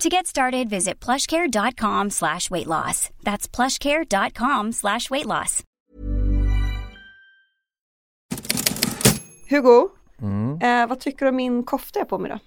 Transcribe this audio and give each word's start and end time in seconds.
To 0.00 0.08
get 0.08 0.26
started, 0.26 0.68
visit 0.68 1.00
plushcare.com 1.04 2.10
slash 2.10 2.50
weight 2.50 2.66
loss. 2.66 3.10
That's 3.24 3.48
plushcare.com 3.56 4.72
slash 4.72 5.10
weight 5.10 5.26
loss. 5.26 5.62
Hugo, 9.50 9.88
Mm. 10.22 10.58
eh, 10.62 10.88
vad 10.88 11.00
tycker 11.00 11.24
du 11.26 11.28
om 11.28 11.36
min 11.36 11.62
kofta 11.64 11.98
jag 11.98 12.08
på 12.08 12.18
mig 12.18 12.30
då? 12.30 12.38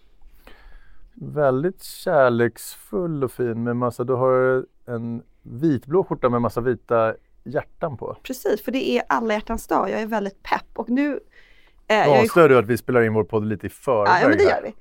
Väldigt 1.14 1.84
kärleksfull 1.84 3.24
och 3.24 3.32
fin 3.32 3.64
med 3.64 3.76
massa, 3.76 4.04
du 4.04 4.14
har 4.14 4.66
en 4.88 5.24
vitblå 5.42 6.04
skjorta 6.04 6.30
med 6.30 6.42
massa 6.42 6.62
vita 6.62 7.14
hjärtan 7.44 7.98
på. 7.98 8.18
Precis, 8.24 8.64
för 8.64 8.72
det 8.72 8.90
är 8.90 9.04
alla 9.10 9.34
hjärtans 9.34 9.68
dag. 9.68 9.90
Jag 9.90 10.02
är 10.02 10.06
väldigt 10.08 10.44
pepp 10.44 10.66
och 10.76 10.90
nu... 10.90 11.20
Eh, 11.88 12.08
är 12.08 12.22
Avslöjar 12.22 12.50
du 12.50 12.58
att 12.58 12.66
vi 12.68 12.78
spelar 12.78 13.02
in 13.02 13.14
vår 13.14 13.24
podd 13.24 13.46
lite 13.46 13.68
i 13.68 13.70
förväg? 13.70 14.24
Ja, 14.24 14.28
men 14.30 14.38
det 14.38 14.44
gör 14.44 14.62
vi. 14.64 14.74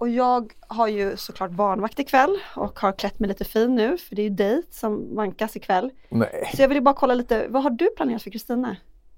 Och 0.00 0.08
jag 0.08 0.52
har 0.68 0.88
ju 0.88 1.16
såklart 1.16 1.50
barnvakt 1.50 1.98
ikväll 1.98 2.36
och 2.56 2.80
har 2.80 2.92
klätt 2.92 3.18
mig 3.18 3.28
lite 3.28 3.44
fin 3.44 3.74
nu 3.74 3.98
för 3.98 4.16
det 4.16 4.22
är 4.22 4.24
ju 4.24 4.30
dejt 4.30 4.68
som 4.72 5.14
vankas 5.16 5.56
ikväll. 5.56 5.90
Nej. 6.08 6.50
Så 6.56 6.62
jag 6.62 6.68
vill 6.68 6.76
ju 6.76 6.80
bara 6.82 6.94
kolla 6.94 7.14
lite, 7.14 7.46
vad 7.48 7.62
har 7.62 7.70
du 7.70 7.90
planerat 7.96 8.22
för 8.22 8.30
Kristina? 8.30 8.76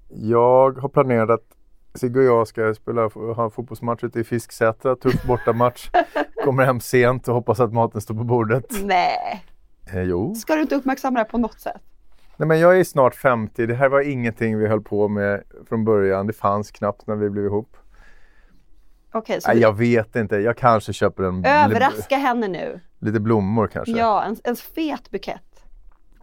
Jag 0.09 0.71
har 0.77 0.89
planerat 0.89 1.29
att 1.29 1.45
Sigge 1.99 2.19
och 2.19 2.25
jag 2.25 2.47
ska 2.47 2.73
spela, 2.73 3.07
ha 3.07 3.43
en 3.43 3.51
fotbollsmatch 3.51 4.03
ute 4.03 4.19
i 4.19 4.23
Fisksätra, 4.23 4.95
tuff 4.95 5.23
bortamatch. 5.27 5.89
Kommer 6.43 6.65
hem 6.65 6.79
sent 6.79 7.27
och 7.27 7.33
hoppas 7.35 7.59
att 7.59 7.73
maten 7.73 8.01
står 8.01 8.15
på 8.15 8.23
bordet. 8.23 8.65
Nej, 8.83 9.43
Eh, 9.93 10.01
jo. 10.01 10.35
ska 10.35 10.55
du 10.55 10.61
inte 10.61 10.75
uppmärksamma 10.75 11.13
det 11.13 11.19
här 11.23 11.29
på 11.29 11.37
något 11.37 11.59
sätt? 11.59 11.81
Nej 12.37 12.47
men 12.47 12.59
jag 12.59 12.79
är 12.79 12.83
snart 12.83 13.15
50, 13.15 13.65
det 13.65 13.73
här 13.75 13.89
var 13.89 14.01
ingenting 14.01 14.57
vi 14.57 14.67
höll 14.67 14.81
på 14.81 15.07
med 15.07 15.43
från 15.69 15.85
början. 15.85 16.27
Det 16.27 16.33
fanns 16.33 16.71
knappt 16.71 17.07
när 17.07 17.15
vi 17.15 17.29
blev 17.29 17.45
ihop. 17.45 17.77
Okej, 19.13 19.41
så 19.41 19.47
Nej, 19.51 19.59
jag 19.59 19.77
vet 19.77 20.15
inte, 20.15 20.35
jag 20.35 20.57
kanske 20.57 20.93
köper 20.93 21.23
en 21.23 21.45
överraska 21.45 22.17
henne 22.17 22.47
nu. 22.47 22.79
lite 22.99 23.19
blommor 23.19 23.67
kanske. 23.67 23.93
Ja, 23.93 24.23
en, 24.23 24.37
en 24.43 24.55
fet 24.55 25.11
bukett. 25.11 25.41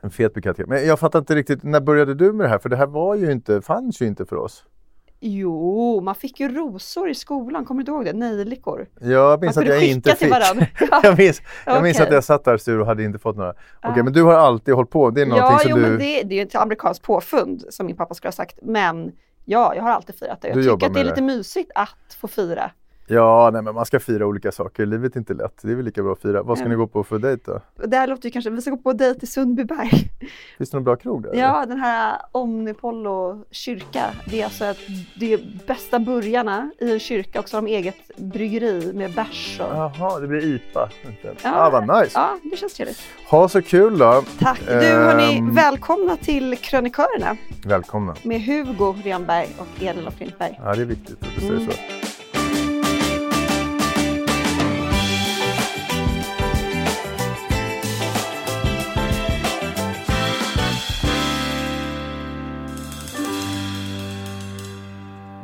En 0.02 0.10
fet 0.10 0.34
bukett. 0.34 0.58
Men 0.68 0.86
jag 0.86 0.98
fattar 0.98 1.18
inte 1.18 1.34
riktigt, 1.34 1.62
när 1.62 1.80
började 1.80 2.14
du 2.14 2.32
med 2.32 2.46
det 2.46 2.50
här? 2.50 2.58
För 2.58 2.68
det 2.68 2.76
här 2.76 2.86
var 2.86 3.14
ju 3.14 3.32
inte, 3.32 3.62
fanns 3.62 4.02
ju 4.02 4.06
inte 4.06 4.26
för 4.26 4.36
oss. 4.36 4.64
Jo, 5.22 6.00
man 6.00 6.14
fick 6.14 6.40
ju 6.40 6.48
rosor 6.48 7.10
i 7.10 7.14
skolan, 7.14 7.64
kommer 7.64 7.82
du 7.84 7.92
ihåg 7.92 8.04
det? 8.04 8.12
Nejlikor. 8.12 8.86
Jag 9.00 9.40
minns 9.40 9.56
Man 9.56 9.62
att 9.64 9.68
jag 9.70 9.86
inte 9.86 10.14
fick. 10.14 10.32
jag 11.02 11.18
minns, 11.18 11.42
jag 11.66 11.82
minns 11.82 12.00
att 12.00 12.12
jag 12.12 12.24
satt 12.24 12.44
där 12.44 12.56
sur 12.56 12.80
och 12.80 12.86
hade 12.86 13.04
inte 13.04 13.18
fått 13.18 13.36
några. 13.36 13.50
Okej, 13.50 13.92
Ja. 13.96 14.02
men 14.02 14.12
du 14.12 14.22
har 14.22 14.32
alltid 14.34 14.74
hållit 14.74 14.90
på. 14.90 15.10
Det 15.10 15.22
är 15.22 15.26
någonting 15.26 15.52
Ja, 15.52 15.58
som 15.58 15.70
jo, 15.70 15.76
du... 15.76 15.82
men 15.82 15.90
det, 15.98 16.22
det 16.22 16.34
är 16.34 16.36
ju 16.36 16.42
ett 16.42 16.54
amerikanskt 16.54 17.02
påfund 17.04 17.64
som 17.70 17.86
min 17.86 17.96
pappa 17.96 18.14
skulle 18.14 18.28
ha 18.28 18.32
sagt. 18.32 18.58
Men 18.62 19.12
ja, 19.50 19.74
jag 19.74 19.82
har 19.82 19.90
alltid 19.90 20.18
firat 20.18 20.40
det. 20.40 20.48
Jag 20.48 20.56
Du 20.56 20.62
tycker 20.62 20.72
att 20.74 20.80
det 20.80 20.86
är 20.86 20.90
med 20.90 21.06
lite 21.06 21.14
det. 21.20 21.26
mysigt 21.26 21.70
att 21.74 22.16
få 22.20 22.28
fira. 22.28 22.70
Ja, 23.12 23.50
nej 23.52 23.62
men 23.62 23.74
man 23.74 23.86
ska 23.86 24.00
fira 24.00 24.26
olika 24.26 24.52
saker. 24.52 24.86
Livet 24.86 25.14
är 25.14 25.18
inte 25.18 25.34
lätt. 25.34 25.58
Det 25.62 25.70
är 25.70 25.74
väl 25.74 25.84
lika 25.84 26.02
bra 26.02 26.12
att 26.12 26.22
fira. 26.22 26.42
Vad 26.42 26.58
ska 26.58 26.64
Ja. 26.64 26.68
ni 26.70 26.74
gå 26.76 26.86
på 26.86 27.04
för 27.04 27.18
dejt 27.18 27.42
då? 27.46 27.60
Det 27.86 27.96
här 27.96 28.06
låter 28.06 28.24
ju 28.24 28.30
kanske, 28.30 28.50
vi 28.50 28.60
ska 28.60 28.70
gå 28.70 28.76
på 28.76 28.92
dejt 28.92 29.20
i 29.22 29.26
Sundbyberg. 29.26 29.90
Finns 30.58 30.70
det 30.70 30.76
någon 30.76 30.84
bra 30.84 30.96
krog 30.96 31.22
där? 31.22 31.30
eller? 31.30 31.40
Ja, 31.42 31.66
den 31.66 31.80
här 31.80 32.16
Omnipollo 32.32 33.44
kyrka. 33.50 34.04
Det 34.30 34.40
är 34.40 34.44
alltså 34.44 34.64
ett, 34.64 34.78
det 35.20 35.32
är 35.32 35.60
bästa 35.66 35.98
burgarna 35.98 36.70
i 36.80 36.92
en 36.92 36.98
kyrka 37.00 37.40
och 37.40 37.48
så 37.48 37.56
har 37.56 37.62
de 37.62 37.68
eget 37.70 37.96
bryggeri 38.16 38.92
med 38.94 39.14
bärs 39.14 39.60
och... 39.60 39.76
Jaha, 39.76 40.20
det 40.20 40.26
blir 40.26 40.44
IPA. 40.44 40.88
Ja, 41.22 41.30
ah, 41.44 41.70
vad 41.70 41.82
nice. 42.02 42.12
Ja, 42.18 42.38
det 42.50 42.56
känns 42.56 42.74
trevligt. 42.74 43.00
Ha 43.30 43.48
så 43.48 43.62
kul 43.62 43.98
då. 43.98 44.22
Tack. 44.38 44.60
Du 44.66 44.72
hörni, 44.74 45.38
Ehm, 45.38 45.54
välkomna 45.54 46.16
till 46.16 46.56
Krönikörerna 46.58 47.36
Välkomna. 47.66 48.14
med 48.22 48.40
Hugo 48.42 48.94
Renberg 49.04 49.48
och 49.58 49.82
Elin 49.82 50.06
af. 50.06 50.14
Ja, 50.38 50.74
det 50.74 50.80
är 50.82 50.84
viktigt 50.84 51.22
att 51.22 51.28
du 51.34 51.40
säger 51.40 51.52
Mm. 51.52 51.66
så. 51.66 51.76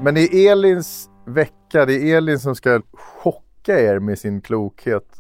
Men 0.07 0.15
det 0.15 0.35
är 0.35 0.53
Elins 0.53 1.11
vecka. 1.25 1.87
Det 1.87 1.95
är 1.95 2.17
Elin 2.17 2.39
som 2.39 2.57
ska 2.57 2.81
chocka 2.93 3.81
er 3.81 3.99
med 3.99 4.19
sin 4.19 4.41
klokhet. 4.41 5.19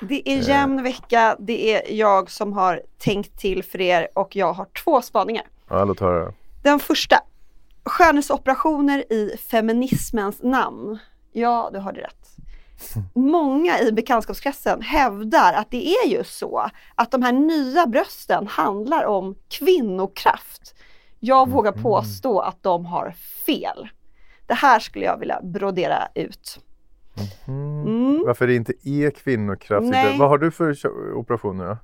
Det 0.00 0.28
är 0.28 0.48
jämn 0.48 0.82
vecka, 0.82 1.36
det 1.38 1.74
är 1.74 1.92
jag 1.92 2.30
som 2.30 2.52
har 2.52 2.82
tänkt 2.98 3.38
till 3.38 3.64
för 3.64 3.80
er 3.80 4.08
och 4.14 4.36
jag 4.36 4.52
har 4.52 4.66
två 4.84 5.02
spaningar. 5.02 5.44
Ja, 5.68 5.84
låt 5.84 6.00
höra. 6.00 6.32
Den 6.62 6.78
första, 6.78 7.16
skönhetsoperationer 7.84 9.12
i 9.12 9.36
feminismens 9.50 10.42
namn. 10.42 10.98
Ja, 11.32 11.70
du 11.72 11.78
hörde 11.78 12.00
rätt. 12.00 12.36
Många 13.14 13.80
i 13.80 13.92
bekantskapskretsen 13.92 14.82
hävdar 14.82 15.52
att 15.52 15.70
det 15.70 15.86
är 15.86 16.08
just 16.08 16.38
så, 16.38 16.70
att 16.94 17.10
de 17.10 17.22
här 17.22 17.32
nya 17.32 17.86
brösten 17.86 18.46
handlar 18.46 19.04
om 19.04 19.34
kvinnokraft. 19.48 20.74
Jag 21.20 21.50
vågar 21.50 21.72
påstå 21.72 22.40
att 22.40 22.62
de 22.62 22.86
har 22.86 23.14
fel. 23.46 23.88
Det 24.46 24.54
här 24.54 24.78
skulle 24.78 25.04
jag 25.04 25.18
vilja 25.18 25.40
brodera 25.42 26.08
ut. 26.14 26.60
Mm. 27.48 28.22
Varför 28.26 28.46
det 28.46 28.54
inte 28.54 28.72
är 28.84 29.10
kvinnokraft? 29.10 29.86
Nej. 29.86 30.18
Vad 30.18 30.28
har 30.28 30.38
du 30.38 30.50
för 30.50 30.76
operationer 31.14 31.66
då? 31.66 31.76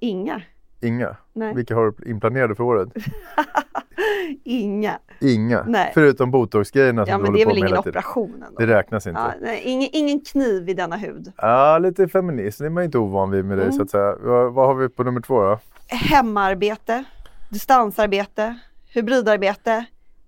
Inga. 0.00 0.42
Inga? 0.80 1.16
Nej. 1.32 1.54
Vilka 1.54 1.74
har 1.74 1.90
du 1.98 2.10
inplanerade 2.10 2.54
för 2.54 2.64
året? 2.64 2.88
Inga. 4.44 4.98
Inga? 5.20 5.64
Nej. 5.66 5.90
Förutom 5.94 6.30
botoxgrejerna 6.30 7.06
som 7.06 7.10
Ja, 7.10 7.16
du 7.16 7.22
men 7.22 7.26
håller 7.32 7.38
det 7.38 7.42
är 7.42 7.44
på 7.44 7.50
väl 7.50 7.54
med 7.54 7.58
ingen 7.58 7.68
hela 7.72 7.82
tiden. 7.82 7.98
operation 7.98 8.42
ändå. 8.46 8.58
Det 8.58 8.66
räknas 8.66 9.06
inte. 9.06 9.20
Ja, 9.20 9.32
Ja, 9.32 9.38
nej, 9.40 9.60
ingen, 9.64 9.88
ingen 9.92 10.20
kniv 10.20 10.68
i 10.68 10.74
denna 10.74 10.96
hud. 10.96 11.32
lite 11.80 12.08
feminism 12.08 12.62
det 12.62 12.68
är 12.68 12.70
man 12.70 12.84
inte 12.84 12.98
ovan 12.98 13.30
vid 13.30 13.44
med 13.44 13.58
dig 13.58 13.64
Mm. 13.66 13.76
så 13.76 13.82
att 13.82 13.90
säga. 13.90 14.16
Vad, 14.20 14.52
vad 14.54 14.66
har 14.66 14.74
vi 14.74 14.88
på 14.88 15.04
nummer 15.04 15.20
två 15.20 15.42
då? 15.42 15.58
Hemarbete, 15.88 17.04
distansarbete, 17.48 18.58
hybridarbete. 18.94 19.84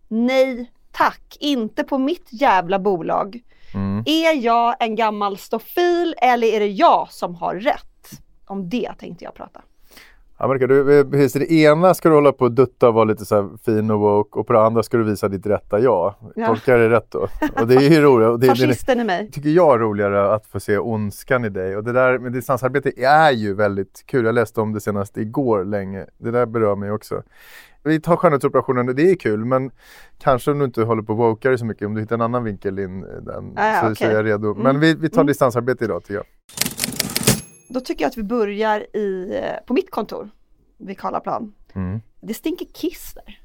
Nej 0.09 0.71
tack, 0.99 1.37
inte 1.41 1.85
på 1.85 1.99
mitt 1.99 2.27
jävla 2.31 2.79
bolag. 2.79 3.41
Mm. 3.75 4.03
Är 4.07 4.45
jag 4.45 4.77
en 4.81 4.97
gammal 4.97 5.39
stofil 5.39 6.15
eller 6.19 6.47
är 6.47 6.61
det 6.61 6.67
jag 6.67 7.09
som 7.11 7.35
har 7.35 7.55
rätt? 7.55 8.11
Om 8.47 8.69
det 8.69 8.93
tänkte 8.99 9.25
jag 9.25 9.35
prata. 9.35 9.61
Amerika, 10.41 10.67
du, 10.67 10.99
eh, 10.99 11.07
precis, 11.11 11.33
det 11.33 11.53
ena 11.53 11.95
ska 11.95 12.09
du 12.09 12.15
hålla 12.15 12.33
på 12.33 12.45
och 12.45 12.53
dutta 12.53 12.89
och 12.89 12.95
vara 12.95 13.05
lite 13.05 13.25
så 13.25 13.59
fin 13.65 13.91
och 13.91 14.01
woke 14.01 14.39
och 14.39 14.47
på 14.47 14.53
det 14.53 14.61
andra 14.61 14.83
ska 14.83 14.97
du 14.97 15.05
visa 15.05 15.29
ditt 15.29 15.47
rätta 15.47 15.81
jag. 15.81 16.15
Ja. 16.37 16.47
Tolkar 16.47 16.73
jag 16.73 16.91
det 16.91 16.97
rätt 16.97 17.11
då? 17.11 17.29
Och 17.61 17.67
det 17.67 17.75
är 17.75 17.91
ju 17.91 18.01
roligt. 18.01 18.41
Det, 18.41 18.47
Fascisten 18.47 19.01
i 19.01 19.05
mig. 19.05 19.31
tycker 19.31 19.49
jag 19.49 19.75
är 19.75 19.79
roligare 19.79 20.35
att 20.35 20.47
få 20.47 20.61
se 20.61 20.79
ondskan 20.79 21.45
i 21.45 21.49
dig. 21.49 21.77
Och 21.77 21.85
det 21.85 21.93
där 21.93 22.19
med 22.19 22.33
distansarbete 22.33 22.93
är 23.05 23.31
ju 23.31 23.55
väldigt 23.55 24.03
kul. 24.07 24.25
Jag 24.25 24.35
läste 24.35 24.61
om 24.61 24.73
det 24.73 24.81
senast 24.81 25.17
igår 25.17 25.65
länge. 25.65 26.07
Det 26.19 26.31
där 26.31 26.47
berör 26.47 26.77
mig 26.77 26.91
också. 26.91 27.23
Vi 27.85 28.01
tar 28.01 28.17
skönhetsoperationen, 28.17 28.97
det 28.97 29.11
är 29.11 29.15
kul 29.17 29.45
men 29.45 29.71
kanske 30.19 30.51
om 30.51 30.59
du 30.59 30.65
inte 30.65 30.83
håller 30.83 31.03
på 31.03 31.13
och 31.13 31.19
wokar 31.19 31.57
så 31.57 31.65
mycket, 31.65 31.87
om 31.87 31.95
du 31.95 32.01
hittar 32.01 32.15
en 32.15 32.21
annan 32.23 32.45
vinkel 32.45 32.79
in 32.79 33.05
i 33.05 33.21
den 33.25 33.53
Ah, 33.57 33.81
så, 33.81 33.87
så 33.87 33.93
okej. 33.93 34.07
är 34.07 34.13
jag 34.13 34.27
redo. 34.27 34.55
Men 34.55 34.67
Mm. 34.67 34.81
vi, 34.81 34.95
vi 34.95 35.09
tar 35.09 35.21
Mm. 35.21 35.27
distansarbete 35.27 35.85
idag 35.85 36.03
tycker 36.05 36.15
jag. 36.15 36.25
Då 37.69 37.81
tycker 37.81 38.05
jag 38.05 38.09
att 38.11 38.17
vi 38.19 38.23
börjar 38.23 38.97
i, 38.97 39.41
eh, 39.43 39.65
på 39.67 39.73
mitt 39.75 39.91
kontor 39.91 40.31
vid 40.79 40.99
Karlaplan. 40.99 41.55
Mm. 41.75 42.01
Det 42.21 42.35
stinker 42.35 42.67
kiss 42.75 43.15
där. 43.15 43.41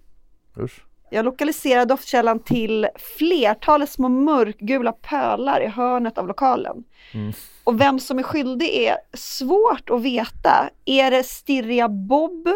Usch. 0.63 0.85
Jag 1.09 1.25
lokaliserar 1.25 1.85
doftkällan 1.85 2.39
till 2.39 2.87
flertalet 3.17 3.89
små 3.89 4.09
mörkgula 4.09 4.91
pölar 4.91 5.61
i 5.63 5.67
hörnet 5.67 6.17
av 6.17 6.27
lokalen. 6.27 6.83
Mm. 7.13 7.31
Och 7.63 7.81
vem 7.81 7.99
som 7.99 8.19
är 8.19 8.23
skyldig 8.23 8.69
är 8.69 8.95
svårt 9.13 9.89
att 9.89 10.01
veta. 10.01 10.69
Är 10.85 11.11
det 11.11 11.23
stirriga 11.23 11.89
Bob? 11.89 12.47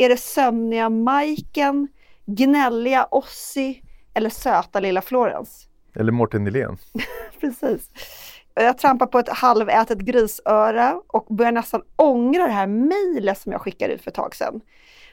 Är 0.00 0.08
det 0.08 0.16
sömniga 0.16 0.88
Majken? 0.88 1.88
Gnälliga 2.26 3.04
Ossi? 3.10 3.82
Eller 4.14 4.30
söta 4.30 4.80
lilla 4.80 5.02
Florence? 5.02 5.68
Eller 5.94 6.12
Mårten 6.12 6.44
Nylén. 6.44 6.76
Precis. 7.40 7.90
Jag 8.54 8.78
trampar 8.78 9.06
på 9.06 9.18
ett 9.18 9.28
halvätet 9.28 9.98
grisöra 9.98 11.00
och 11.06 11.26
börjar 11.30 11.52
nästan 11.52 11.82
ångra 11.96 12.46
det 12.46 12.52
här 12.52 12.66
mejlet 12.66 13.38
som 13.38 13.52
jag 13.52 13.60
skickade 13.60 13.94
ut 13.94 14.02
för 14.02 14.10
ett 14.10 14.14
tag 14.14 14.34
sedan. 14.34 14.60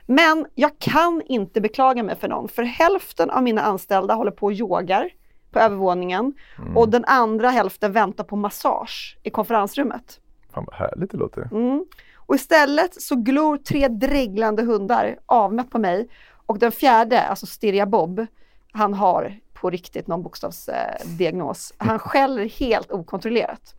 Men 0.05 0.45
jag 0.55 0.79
kan 0.79 1.21
inte 1.25 1.61
beklaga 1.61 2.03
mig 2.03 2.15
för 2.15 2.27
någon, 2.27 2.49
för 2.49 2.63
hälften 2.63 3.29
av 3.29 3.43
mina 3.43 3.61
anställda 3.61 4.13
håller 4.13 4.31
på 4.31 4.45
och 4.45 4.53
yogar 4.53 5.09
på 5.51 5.59
övervåningen 5.59 6.33
och 6.75 6.89
den 6.89 7.05
andra 7.05 7.49
hälften 7.49 7.91
väntar 7.91 8.23
på 8.23 8.35
massage 8.35 9.17
i 9.23 9.29
konferensrummet. 9.29 10.19
Fan 10.53 10.65
vad 10.67 10.75
härligt 10.75 11.11
det 11.11 11.17
låter. 11.17 11.49
Mm. 11.51 11.85
Och 12.25 12.35
istället 12.35 13.01
så 13.01 13.15
glor 13.15 13.57
tre 13.57 13.87
dreglande 13.87 14.63
hundar 14.63 15.17
avmätt 15.25 15.69
på 15.69 15.79
mig 15.79 16.09
och 16.45 16.59
den 16.59 16.71
fjärde, 16.71 17.21
alltså 17.21 17.45
Stirja 17.45 17.85
Bob, 17.85 18.25
han 18.71 18.93
har 18.93 19.39
på 19.53 19.69
riktigt 19.69 20.07
någon 20.07 20.23
bokstavsdiagnos. 20.23 21.73
Han 21.77 21.99
skäller 21.99 22.49
helt 22.49 22.91
okontrollerat. 22.91 23.75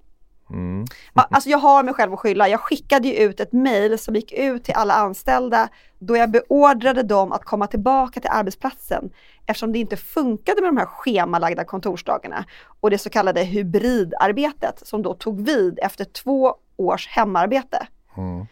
Mm. 0.50 0.84
Alltså 1.14 1.50
jag 1.50 1.58
har 1.58 1.82
mig 1.82 1.94
själv 1.94 2.12
att 2.12 2.20
skylla. 2.20 2.48
Jag 2.48 2.60
skickade 2.60 3.08
ju 3.08 3.14
ut 3.14 3.40
ett 3.40 3.52
mejl 3.52 3.98
som 3.98 4.14
gick 4.14 4.32
ut 4.32 4.64
till 4.64 4.74
alla 4.74 4.94
anställda 4.94 5.68
då 5.98 6.16
jag 6.16 6.30
beordrade 6.30 7.02
dem 7.02 7.32
att 7.32 7.44
komma 7.44 7.66
tillbaka 7.66 8.20
till 8.20 8.30
arbetsplatsen 8.32 9.10
eftersom 9.46 9.72
det 9.72 9.78
inte 9.78 9.96
funkade 9.96 10.60
med 10.60 10.68
de 10.68 10.76
här 10.76 10.86
schemalagda 10.86 11.64
kontorsdagarna 11.64 12.44
och 12.80 12.90
det 12.90 12.98
så 12.98 13.10
kallade 13.10 13.42
hybridarbetet 13.42 14.86
som 14.86 15.02
då 15.02 15.14
tog 15.14 15.46
vid 15.46 15.78
efter 15.82 16.04
två 16.04 16.54
års 16.76 17.08
hemarbete. 17.08 17.86
Mm. 18.16 18.46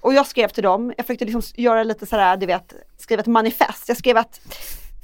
Och 0.00 0.14
jag 0.14 0.26
skrev 0.26 0.48
till 0.48 0.62
dem, 0.62 0.92
jag 0.96 1.06
försökte 1.06 1.24
liksom 1.24 1.42
göra 1.56 1.82
lite 1.82 2.06
sådär, 2.06 2.36
du 2.36 2.46
vet, 2.46 2.74
skriva 2.98 3.20
ett 3.20 3.26
manifest. 3.26 3.88
Jag 3.88 3.96
skrev 3.96 4.16
att 4.16 4.40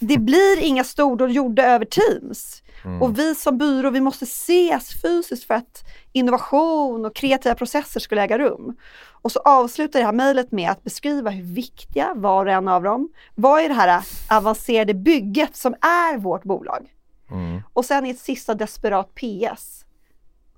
det 0.00 0.18
blir 0.18 0.58
inga 0.62 0.84
stordåd 0.84 1.30
gjorda 1.30 1.66
över 1.66 1.84
Teams. 1.84 2.62
Och 3.00 3.18
vi 3.18 3.34
som 3.34 3.58
byrå, 3.58 3.90
vi 3.90 4.00
måste 4.00 4.24
ses 4.24 5.02
fysiskt 5.02 5.44
för 5.44 5.54
att 5.54 5.84
innovation 6.12 7.04
och 7.04 7.14
kreativa 7.14 7.54
processer 7.54 8.00
skulle 8.00 8.22
äga 8.22 8.38
rum. 8.38 8.76
Och 9.22 9.32
så 9.32 9.38
avslutar 9.38 9.98
det 9.98 10.04
här 10.04 10.12
mejlet 10.12 10.52
med 10.52 10.70
att 10.70 10.84
beskriva 10.84 11.30
hur 11.30 11.54
viktiga 11.54 12.12
var 12.14 12.46
och 12.46 12.52
en 12.52 12.68
av 12.68 12.82
dem 12.82 13.08
var 13.34 13.64
i 13.64 13.68
det 13.68 13.74
här 13.74 14.02
avancerade 14.30 14.94
bygget 14.94 15.56
som 15.56 15.74
är 15.74 16.18
vårt 16.18 16.44
bolag. 16.44 16.86
Mm. 17.30 17.62
Och 17.72 17.84
sen 17.84 18.06
i 18.06 18.10
ett 18.10 18.18
sista 18.18 18.54
desperat 18.54 19.14
PS 19.14 19.84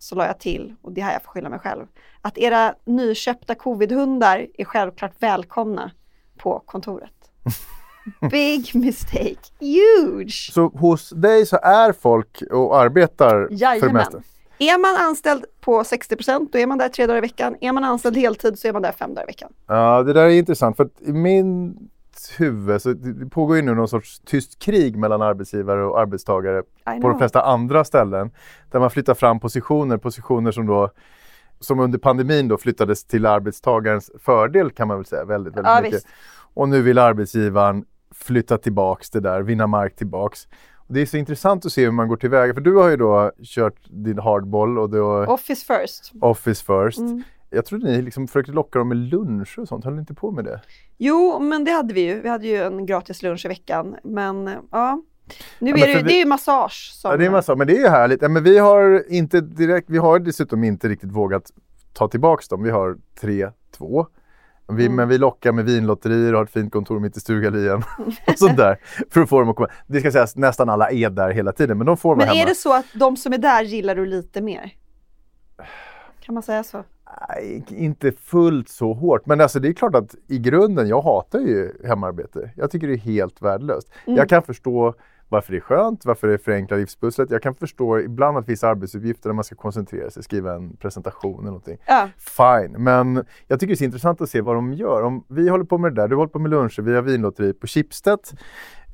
så 0.03 0.15
la 0.15 0.27
jag 0.27 0.39
till, 0.39 0.75
och 0.83 0.93
det 0.93 1.01
här 1.01 1.13
jag 1.13 1.23
får 1.23 1.31
skylla 1.31 1.49
mig 1.49 1.59
själv, 1.59 1.87
att 2.21 2.39
era 2.39 2.75
nyköpta 2.85 3.55
covidhundar 3.55 4.47
är 4.59 4.65
självklart 4.65 5.13
välkomna 5.19 5.91
på 6.37 6.63
kontoret. 6.67 7.13
Big 8.31 8.75
mistake, 8.75 9.37
huge! 9.61 10.53
Så 10.53 10.69
hos 10.69 11.11
dig 11.11 11.47
så 11.47 11.59
är 11.63 11.93
folk 11.93 12.43
och 12.51 12.81
arbetar 12.81 13.29
för 13.29 13.49
det 13.49 13.55
Jajamän. 13.55 13.93
mesta? 13.95 14.23
Är 14.59 14.79
man 14.79 15.07
anställd 15.07 15.45
på 15.61 15.83
60% 15.83 16.49
då 16.53 16.59
är 16.59 16.67
man 16.67 16.79
där 16.79 16.89
tre 16.89 17.07
dagar 17.07 17.19
i 17.19 17.21
veckan. 17.21 17.57
Är 17.61 17.73
man 17.73 17.85
anställd 17.85 18.17
heltid 18.17 18.59
så 18.59 18.69
är 18.69 18.73
man 18.73 18.83
där 18.83 18.93
fem 18.93 19.15
dagar 19.15 19.25
i 19.25 19.27
veckan. 19.27 19.53
Ja, 19.67 20.03
det 20.03 20.13
där 20.13 20.25
är 20.25 20.31
intressant 20.31 20.77
för 20.77 20.85
att 20.85 21.01
huvud 22.29 22.83
så 22.83 22.93
det 22.93 23.31
pågår 23.31 23.57
ju 23.57 23.63
nu 23.63 23.75
någon 23.75 23.89
sorts 23.89 24.21
tyst 24.21 24.59
krig 24.59 24.97
mellan 24.97 25.23
arbetsgivare 25.23 25.85
och 25.85 26.01
arbetstagare 26.01 26.63
på 27.03 27.09
de 27.09 27.19
flesta 27.19 27.43
andra 27.43 27.85
ställen. 27.85 28.31
Där 28.71 28.81
man 28.81 28.91
flyttar 28.91 29.15
fram 29.15 29.41
positioner, 29.41 29.97
positioner 29.97 30.51
som 30.51 30.67
då 30.67 30.91
som 31.61 31.81
under 31.81 31.99
pandemin 31.99 32.49
då 32.49 32.59
flyttades 32.59 33.05
till 33.05 33.27
arbetstagarens 33.27 34.11
fördel 34.19 34.71
kan 34.71 34.89
man 34.89 34.97
väl 34.97 35.07
säga 35.07 35.25
väldigt, 35.25 35.57
väldigt 35.57 35.71
Ja, 35.71 35.81
mycket. 35.83 35.95
visst. 35.95 36.07
Och 36.55 36.69
nu 36.69 36.83
vill 36.83 36.99
arbetsgivaren 36.99 37.85
flytta 38.15 38.59
tillbaks 38.59 39.11
det 39.11 39.21
där, 39.21 39.43
vinna 39.43 39.67
mark 39.67 39.97
tillbaks. 39.97 40.49
Och 40.77 40.95
det 40.95 41.01
är 41.01 41.07
så 41.07 41.17
intressant 41.17 41.67
att 41.67 41.73
se 41.73 41.85
hur 41.85 41.91
man 41.93 42.09
går 42.09 42.17
tillväga, 42.17 42.55
för 42.55 42.61
du 42.61 42.77
har 42.77 42.89
ju 42.89 42.97
då 42.97 43.33
kört 43.43 43.77
din 43.91 44.19
hardball 44.19 44.79
och 44.79 44.91
då 44.91 45.25
Office 45.27 45.65
first. 45.75 46.13
Office 46.21 46.65
first. 46.65 46.99
Mm. 46.99 47.23
Jag 47.51 47.65
trodde 47.65 47.87
ni 47.91 48.03
liksom 48.03 48.27
försökte 48.29 48.53
locka 48.53 48.79
dem 48.79 48.89
med 48.89 48.97
lunch 48.99 49.59
och 49.59 49.69
sånt, 49.69 49.85
höll 49.85 49.95
ni 49.95 50.01
inte 50.01 50.15
på 50.15 50.31
med 50.31 50.45
det? 50.45 50.61
Jo, 50.99 51.39
men 51.41 51.65
det 51.65 51.71
hade 51.71 51.95
vi 51.95 52.01
ju. 52.01 52.21
Vi 52.21 52.29
hade 52.29 52.47
ju 52.47 52.57
en 52.57 52.87
gratis 52.87 53.23
lunch 53.23 53.45
i 53.45 53.49
veckan. 53.49 53.97
Men 54.05 54.49
eh, 54.49 54.55
ja, 54.71 55.03
nu 55.59 55.71
är 55.71 55.75
det, 55.75 55.87
ju- 55.93 55.97
vi- 55.97 56.03
det 56.03 56.21
är 56.21 56.27
massage. 56.27 56.91
Som, 56.95 57.11
Ja, 57.11 57.17
det 57.17 57.27
är 57.27 57.31
massa, 57.31 57.57
men 57.57 57.67
det 57.67 57.73
är 57.77 57.81
ju 57.81 57.89
härligt. 57.89 58.23
Ja, 58.23 58.29
men 58.29 58.43
vi 58.43 58.59
har 58.59 59.05
inte 59.13 59.41
direkt, 59.41 59.91
vi 59.91 59.99
har 59.99 60.19
dessutom 60.19 60.65
inte 60.65 60.89
riktigt 60.89 61.13
vågat 61.13 61.51
ta 61.93 62.09
tillbaks 62.09 62.49
dem. 62.49 62.63
Vi 62.63 62.71
har 62.71 62.97
tre, 63.21 63.51
två. 63.79 64.07
Vi, 64.73 64.85
Mm. 64.85 64.97
Men 64.97 65.09
vi 65.09 65.19
lockar 65.19 65.53
med 65.53 65.65
vinlotterier 65.65 66.33
och 66.33 66.39
har 66.39 66.45
ett 66.45 66.51
fint 66.53 66.73
kontor 66.73 67.01
mitt 67.01 67.17
i 67.17 67.21
Stugallien 67.21 67.83
och 68.27 68.39
sånt 68.39 68.57
där. 68.57 68.79
För 69.11 69.21
att 69.21 69.29
få 69.29 69.41
dem 69.41 69.49
att 69.49 69.57
komma. 69.57 69.69
Det 69.87 70.01
ska 70.01 70.13
sägas, 70.13 70.37
nästan 70.37 70.69
alla 70.69 70.91
är 70.91 71.11
där 71.11 71.31
hela 71.31 71.53
tiden, 71.53 71.79
men 71.79 71.87
de 71.87 71.97
får 71.97 72.09
vara 72.09 72.17
Men 72.19 72.29
hemma. 72.29 72.41
är 72.41 72.47
det 72.47 72.55
så 72.55 72.73
att 72.77 72.87
de 72.95 73.17
som 73.17 73.33
är 73.33 73.39
där 73.39 73.63
gillar 73.63 73.95
du 73.95 74.07
lite 74.07 74.41
mer? 74.43 74.73
Kan 76.21 76.35
man 76.35 76.43
säga 76.43 76.63
så? 76.65 76.85
Nej, 77.29 77.65
inte 77.69 78.13
fullt 78.13 78.69
så 78.69 78.93
hårt. 78.93 79.27
Men 79.27 79.41
alltså 79.41 79.61
det 79.61 79.69
är 79.69 79.73
klart 79.73 79.95
att 79.95 80.15
i 80.29 80.39
grunden, 80.39 80.89
jag 80.89 81.03
hatar 81.03 81.39
ju 81.39 81.73
hemarbete. 81.85 82.51
Jag 82.57 82.71
tycker 82.71 82.87
det 82.89 82.95
är 82.95 82.99
helt 82.99 83.43
värdelöst. 83.43 83.89
Mm. 84.07 84.17
Jag 84.17 84.29
kan 84.29 84.43
förstå 84.43 84.95
varför 85.29 85.53
det 85.53 85.59
är 85.59 85.61
skönt, 85.61 86.05
varför 86.05 86.29
det 86.29 86.39
förenklar 86.39 86.79
livspusslet. 86.79 87.31
Jag 87.31 87.43
kan 87.43 87.55
förstå 87.55 88.01
ibland 88.01 88.39
att 88.39 88.49
vissa 88.49 88.69
arbetsuppgifter 88.69 89.29
där 89.29 89.35
man 89.35 89.45
ska 89.45 89.55
koncentrera 89.55 90.11
sig, 90.11 90.23
skriva 90.23 90.55
en 90.55 90.77
presentation 90.77 91.35
eller 91.35 91.47
någonting. 91.47 91.79
Ja. 91.87 92.09
Fine, 92.19 92.83
men 92.85 93.25
jag 93.47 93.61
tycker 93.61 93.75
det 93.75 93.83
är 93.83 93.85
intressant 93.85 94.21
att 94.21 94.31
se 94.31 94.41
vad 94.41 94.55
de 94.57 94.73
gör. 94.73 95.03
Om 95.03 95.25
vi 95.29 95.49
håller 95.49 95.65
på 95.65 95.79
med 95.79 95.95
det 95.95 96.03
där, 96.03 96.09
du 96.09 96.17
håller 96.17 96.29
på 96.29 96.39
med 96.39 96.51
luncher, 96.51 96.83
vi 96.83 96.95
har 96.95 97.03
vinlotteri 97.03 97.53
på 97.53 97.67
Schibsted. 97.67 98.19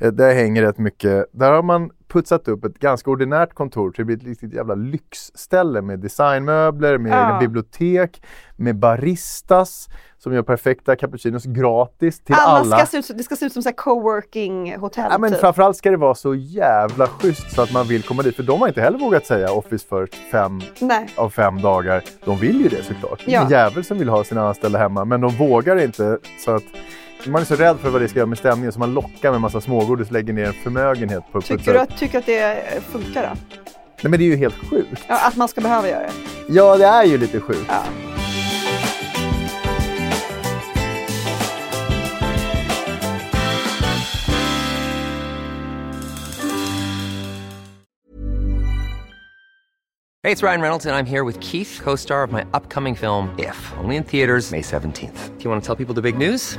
Eh, 0.00 0.12
Där 0.12 0.34
hänger 0.34 0.62
rätt 0.62 0.78
mycket. 0.78 1.26
Där 1.32 1.52
har 1.52 1.62
man 1.62 1.90
putsat 2.08 2.48
upp 2.48 2.64
ett 2.64 2.78
ganska 2.78 3.10
ordinärt 3.10 3.54
kontor 3.54 3.90
till 3.90 4.10
ett 4.10 4.24
riktigt 4.24 4.54
jävla 4.54 4.74
lyxställe 4.74 5.82
med 5.82 5.98
designmöbler, 6.00 6.98
med 6.98 7.12
Ja. 7.12 7.38
bibliotek, 7.40 8.22
med 8.56 8.76
baristas 8.78 9.88
som 10.18 10.34
gör 10.34 10.42
perfekta 10.42 10.96
cappuccinos 10.96 11.44
gratis 11.44 12.20
till 12.20 12.34
alla, 12.34 12.58
alla. 12.60 12.76
Ska 12.76 12.86
se 12.86 12.98
ut, 13.12 13.18
det 13.18 13.22
ska 13.22 13.36
se 13.36 13.46
ut 13.46 13.52
som 13.52 13.62
så 13.62 13.72
coworking 13.72 14.76
hotell. 14.78 15.06
Ja, 15.10 15.18
men 15.18 15.30
typ. 15.32 15.40
framförallt 15.40 15.76
ska 15.76 15.90
det 15.90 15.96
vara 15.96 16.14
så 16.14 16.34
jävla 16.34 17.06
schysst 17.06 17.52
så 17.54 17.62
att 17.62 17.72
man 17.72 17.86
vill 17.86 18.02
komma 18.02 18.22
dit. 18.22 18.36
För 18.36 18.42
de 18.42 18.60
har 18.60 18.68
inte 18.68 18.80
heller 18.80 18.98
vågat 18.98 19.26
säga 19.26 19.52
Office 19.52 19.86
first 19.88 20.14
fem 20.32 20.60
Nej. 20.80 21.08
av 21.16 21.30
fem 21.30 21.60
dagar. 21.62 22.02
De 22.24 22.38
vill 22.38 22.60
ju 22.60 22.68
det 22.68 22.82
såklart. 22.82 23.22
Det 23.26 23.30
är 23.30 23.34
Ja. 23.34 23.42
en 23.44 23.50
jävel 23.50 23.84
som 23.84 23.98
vill 23.98 24.08
ha 24.08 24.24
sina 24.24 24.48
anställda 24.48 24.78
hemma, 24.78 25.04
men 25.04 25.20
de 25.20 25.30
vågar 25.36 25.76
inte. 25.84 26.18
Så 26.44 26.50
att 26.50 26.64
man 27.24 27.42
är 27.42 27.46
så 27.46 27.54
rädd 27.54 27.78
för 27.80 27.90
vad 27.90 28.00
det 28.00 28.08
ska 28.08 28.18
göra 28.18 28.26
med 28.26 28.38
stämningen 28.38 28.72
så 28.72 28.78
man 28.78 28.94
lockar 28.94 29.30
med 29.30 29.40
massa 29.40 29.60
smågodis 29.60 30.06
och 30.06 30.12
lägger 30.12 30.32
ner 30.32 30.44
en 30.44 30.52
förmögenhet 30.52 31.24
på 31.32 31.40
Tycker 31.40 31.72
du 31.72 31.78
att, 31.78 31.98
tycker 31.98 32.18
att 32.18 32.26
det 32.26 32.82
funkar 32.90 33.22
då? 33.22 33.60
Nej 34.02 34.10
men 34.10 34.18
det 34.18 34.24
är 34.24 34.26
ju 34.26 34.36
helt 34.36 34.70
sjukt. 34.70 35.04
Ja, 35.08 35.26
att 35.26 35.36
man 35.36 35.48
ska 35.48 35.60
behöva 35.60 35.88
göra 35.88 36.00
det? 36.00 36.12
Ja, 36.48 36.76
det 36.76 36.84
är 36.84 37.04
ju 37.04 37.18
lite 37.18 37.40
sjukt. 37.40 37.64
Ja. 37.68 37.82
Hey, 50.22 50.32
it's 50.32 50.42
Ryan 50.42 50.60
Reynolds, 50.60 50.86
and 50.86 50.96
I'm 50.96 51.06
here 51.06 51.22
with 51.22 51.38
Keith, 51.38 51.78
co 51.80 51.94
star 51.94 52.24
of 52.24 52.32
my 52.32 52.44
upcoming 52.52 52.96
film, 52.96 53.32
If, 53.38 53.72
only 53.78 53.94
in 53.94 54.02
theaters, 54.02 54.50
May 54.50 54.60
17th. 54.60 55.38
Do 55.38 55.44
you 55.44 55.50
want 55.50 55.62
to 55.62 55.66
tell 55.66 55.76
people 55.76 55.94
the 55.94 56.02
big 56.02 56.18
news? 56.18 56.58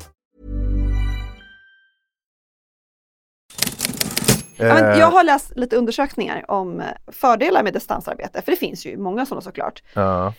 Ja, 4.61 4.79
Eh, 4.79 4.99
jag 4.99 5.11
har 5.11 5.23
läst 5.23 5.57
lite 5.57 5.75
undersökningar 5.75 6.51
om 6.51 6.79
eh, 6.79 6.87
fördelar 7.07 7.63
med 7.63 7.73
distansarbete, 7.73 8.41
för 8.41 8.51
det 8.51 8.57
finns 8.57 8.85
ju 8.85 8.97
många 8.97 9.25
sådana 9.25 9.41
såklart. 9.41 9.83
ja. 9.93 10.33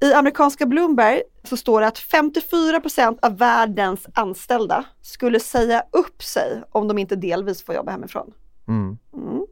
I 0.00 0.12
amerikanska 0.12 0.66
Bloomberg 0.66 1.22
så 1.42 1.56
står 1.56 1.80
det 1.80 1.86
att 1.86 1.98
54% 1.98 3.18
av 3.22 3.38
världens 3.38 4.06
anställda 4.14 4.84
skulle 5.00 5.40
säga 5.40 5.84
upp 5.90 6.22
sig 6.22 6.62
om 6.70 6.88
de 6.88 6.98
inte 6.98 7.16
delvis 7.16 7.64
får 7.64 7.74
jobba 7.74 7.92
hemifrån. 7.92 8.32
Mm. 8.68 8.98
Mm. 9.14 9.46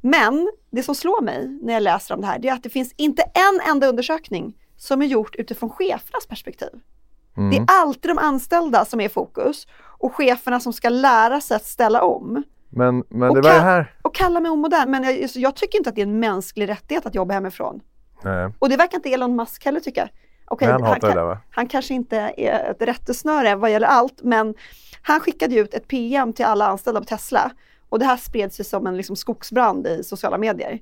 Men 0.00 0.50
det 0.70 0.82
som 0.82 0.94
slår 0.94 1.22
mig 1.22 1.58
när 1.62 1.72
jag 1.72 1.82
läser 1.82 2.14
om 2.14 2.20
det 2.20 2.26
här, 2.26 2.38
det 2.38 2.48
är 2.48 2.52
att 2.52 2.62
det 2.62 2.70
finns 2.70 2.92
inte 2.96 3.22
en 3.22 3.70
enda 3.70 3.86
undersökning 3.86 4.54
som 4.76 5.02
är 5.02 5.06
gjort 5.06 5.36
utifrån 5.36 5.70
chefernas 5.70 6.26
perspektiv. 6.28 6.70
Mm. 7.36 7.50
Det 7.50 7.56
är 7.56 7.80
alltid 7.80 8.10
de 8.10 8.18
anställda 8.18 8.84
som 8.84 9.00
är 9.00 9.04
i 9.04 9.08
fokus 9.08 9.66
och 9.98 10.14
cheferna 10.14 10.60
som 10.60 10.72
ska 10.72 10.88
lära 10.88 11.40
sig 11.40 11.56
att 11.56 11.64
ställa 11.64 12.02
om. 12.02 12.42
Men, 12.76 13.04
men 13.08 13.34
det 13.34 13.40
var 13.40 13.50
det 13.50 13.60
här. 13.60 13.94
Och 14.02 14.14
kalla 14.14 14.40
mig 14.40 14.50
omodern, 14.50 14.90
men 14.90 15.02
jag, 15.02 15.30
jag 15.34 15.56
tycker 15.56 15.78
inte 15.78 15.90
att 15.90 15.96
det 15.96 16.02
är 16.02 16.06
en 16.06 16.20
mänsklig 16.20 16.68
rättighet 16.68 17.06
att 17.06 17.14
jobba 17.14 17.34
hemifrån. 17.34 17.80
Nej. 18.22 18.52
Och 18.58 18.68
det 18.68 18.76
verkar 18.76 18.98
inte 18.98 19.12
Elon 19.12 19.36
Musk 19.36 19.64
heller 19.64 19.80
tycka. 19.80 20.08
Nej, 20.60 20.70
han 20.70 21.00
det 21.00 21.06
där, 21.06 21.24
va? 21.24 21.38
han 21.50 21.66
kanske 21.66 21.94
inte 21.94 22.16
är 22.36 22.70
ett 22.70 22.82
rättesnöre 22.82 23.54
vad 23.54 23.70
gäller 23.70 23.86
allt, 23.86 24.22
men 24.22 24.54
han 25.02 25.20
skickade 25.20 25.54
ut 25.54 25.74
ett 25.74 25.88
PM 25.88 26.32
till 26.32 26.44
alla 26.44 26.66
anställda 26.66 27.00
på 27.00 27.06
Tesla. 27.06 27.50
Och 27.88 27.98
det 27.98 28.04
här 28.04 28.16
spreds 28.16 28.60
ju 28.60 28.64
som 28.64 28.86
en 28.86 28.96
liksom 28.96 29.16
skogsbrand 29.16 29.86
i 29.86 30.04
sociala 30.04 30.38
medier. 30.38 30.80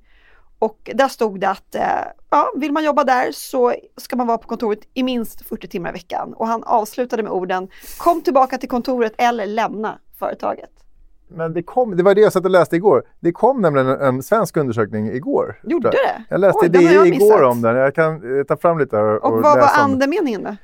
Och 0.59 0.91
där 0.95 1.09
stod 1.09 1.41
det 1.41 1.49
att 1.49 1.75
eh, 1.75 1.83
ja, 2.31 2.53
vill 2.57 2.73
man 2.73 2.85
jobba 2.85 3.05
där 3.05 3.33
så 3.33 3.75
ska 3.97 4.17
man 4.17 4.27
vara 4.27 4.39
på 4.39 4.49
kontoret 4.49 4.81
i 4.95 5.03
minst 5.03 5.49
40 5.49 5.69
timmar 5.69 5.91
i 5.91 5.93
veckan. 5.93 6.35
Och 6.35 6.47
han 6.47 6.65
avslutade 6.65 7.23
med 7.23 7.33
orden 7.33 7.69
Kom 7.99 8.23
tillbaka 8.23 8.59
till 8.59 8.69
kontoret 8.69 9.15
eller 9.19 9.47
lämna 9.47 9.99
företaget. 10.19 10.84
Men 11.37 11.53
det 11.53 11.63
kom, 11.63 11.97
det 11.97 12.03
var 12.03 12.15
det 12.15 12.21
jag 12.21 12.33
satt 12.33 12.45
och 12.45 12.51
läste 12.51 12.77
igår. 12.77 13.03
Det 13.21 13.33
kom 13.33 13.61
nämligen 13.63 13.89
en, 13.89 14.01
en 14.01 14.23
svensk 14.23 14.57
undersökning 14.57 15.07
igår. 15.13 15.61
Gjorde 15.63 15.87
jag. 15.87 15.93
det? 15.95 16.25
Jag 16.29 16.41
läste 16.41 16.59
Oj, 16.63 16.69
det 16.69 16.81
jag 16.81 17.07
igår 17.07 17.25
missat. 17.27 17.43
om 17.51 17.63
den. 17.63 17.77
Jag 17.77 17.95
kan 17.95 18.39
eh, 18.39 18.45
ta 18.45 18.57
fram 18.57 18.79
lite 18.79 18.97
och, 18.99 19.15
Och 19.25 19.25
och 19.25 19.33
vad 19.33 19.43
var 19.43 19.57
läsa 19.57 19.81
andemeningen 19.81 20.43
då? 20.43 20.57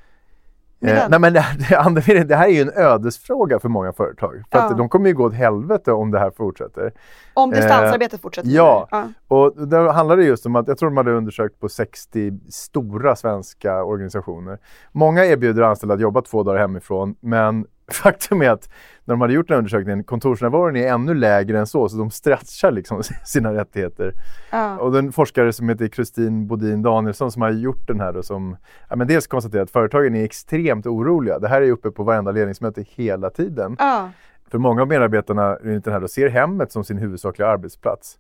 Eh, 0.82 1.08
nej 1.10 1.18
men 1.20 1.32
det, 1.32 1.44
det, 2.06 2.24
det 2.24 2.36
här 2.36 2.46
är 2.48 2.52
ju 2.52 2.60
en 2.62 2.72
ödesfråga 2.76 3.58
för 3.58 3.68
många 3.68 3.92
företag. 3.92 4.42
För 4.52 4.58
Ja. 4.58 4.64
att 4.70 4.78
de 4.78 4.88
kommer 4.88 5.08
ju 5.08 5.14
gå 5.14 5.24
åt 5.24 5.34
helvete 5.34 5.92
om 5.92 6.10
det 6.10 6.18
här 6.18 6.30
fortsätter. 6.30 6.92
Om 7.34 7.50
distansarbetet 7.50 8.20
fortsätter? 8.20 8.48
Eh, 8.48 8.54
ja. 8.54 8.88
ja. 8.90 9.08
Och 9.28 9.68
där 9.68 9.88
handlar 9.92 10.16
det 10.16 10.24
just 10.24 10.46
om 10.46 10.56
att 10.56 10.68
jag 10.68 10.78
tror 10.78 10.90
de 10.90 10.96
hade 10.96 11.12
undersökt 11.12 11.60
på 11.60 11.68
60 11.68 12.32
stora 12.50 13.16
svenska 13.16 13.84
organisationer. 13.84 14.58
Många 14.92 15.24
erbjuder 15.24 15.62
anställda 15.62 15.94
att 15.94 16.00
jobba 16.00 16.22
två 16.22 16.42
dagar 16.42 16.60
hemifrån, 16.60 17.14
men 17.20 17.66
faktum 17.94 18.42
är 18.42 18.50
att 18.50 18.68
när 19.04 19.12
de 19.12 19.20
hade 19.20 19.32
gjort 19.32 19.49
den 19.49 19.54
här 19.54 19.59
undersökningen, 19.59 20.04
kontorsnärvaron 20.04 20.76
är 20.76 20.88
ännu 20.88 21.14
lägre 21.14 21.59
än 21.59 21.66
så, 21.66 21.88
så 21.88 21.97
de 21.97 22.11
stretchar 22.11 22.70
liksom 22.70 23.02
sina 23.25 23.54
rättigheter. 23.54 24.14
Ja. 24.50 24.78
Och 24.78 24.92
den 24.92 25.12
forskare 25.12 25.52
som 25.52 25.68
heter 25.68 25.88
Kristin 25.88 26.47
Bodin 26.47 26.82
Danielsson 26.82 27.32
som 27.32 27.42
har 27.42 27.50
gjort 27.50 27.88
den 27.88 28.00
här 28.00 28.16
och 28.16 28.25
som 28.25 28.56
ja, 28.88 28.97
men 28.97 29.06
dels 29.06 29.26
konstaterar 29.26 29.62
att 29.62 29.70
företagen 29.70 30.14
är 30.14 30.25
extremt 30.25 30.87
oroliga. 30.87 31.38
Det 31.38 31.49
här 31.49 31.62
är 31.62 31.70
uppe 31.70 31.90
på 31.90 32.02
varenda 32.02 32.30
ledningsmöte 32.30 32.85
hela 32.88 33.30
tiden. 33.30 33.76
Ja. 33.78 34.11
För 34.50 34.59
många 34.59 34.82
av 34.82 34.88
medarbetarna 34.88 35.59
enligt 35.64 35.85
den 35.85 35.92
här 35.92 36.00
då, 36.00 36.09
ser 36.09 36.28
hemmet 36.28 36.73
som 36.73 36.85
sin 36.85 36.99
huvudsakliga 36.99 37.49
arbetsplats. 37.49 38.18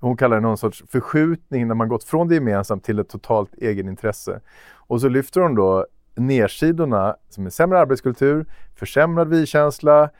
Hon 0.00 0.16
kallar 0.16 0.36
det 0.36 0.42
någon 0.42 0.58
sorts 0.58 0.84
förskjutning 0.88 1.68
när 1.68 1.74
man 1.74 1.88
gått 1.88 2.04
från 2.04 2.28
det 2.28 2.34
gemensamt 2.34 2.84
till 2.84 2.98
ett 2.98 3.08
totalt 3.08 3.54
egenintresse. 3.54 4.40
Och 4.74 5.00
så 5.00 5.08
lyfter 5.08 5.40
hon 5.40 5.54
då 5.54 5.86
nedsidorna 6.14 7.16
som 7.28 7.46
är 7.46 7.50
sämre 7.50 7.78
arbetskultur, 7.78 8.46
försämrad 8.74 9.28
vi-känsla, 9.28 10.10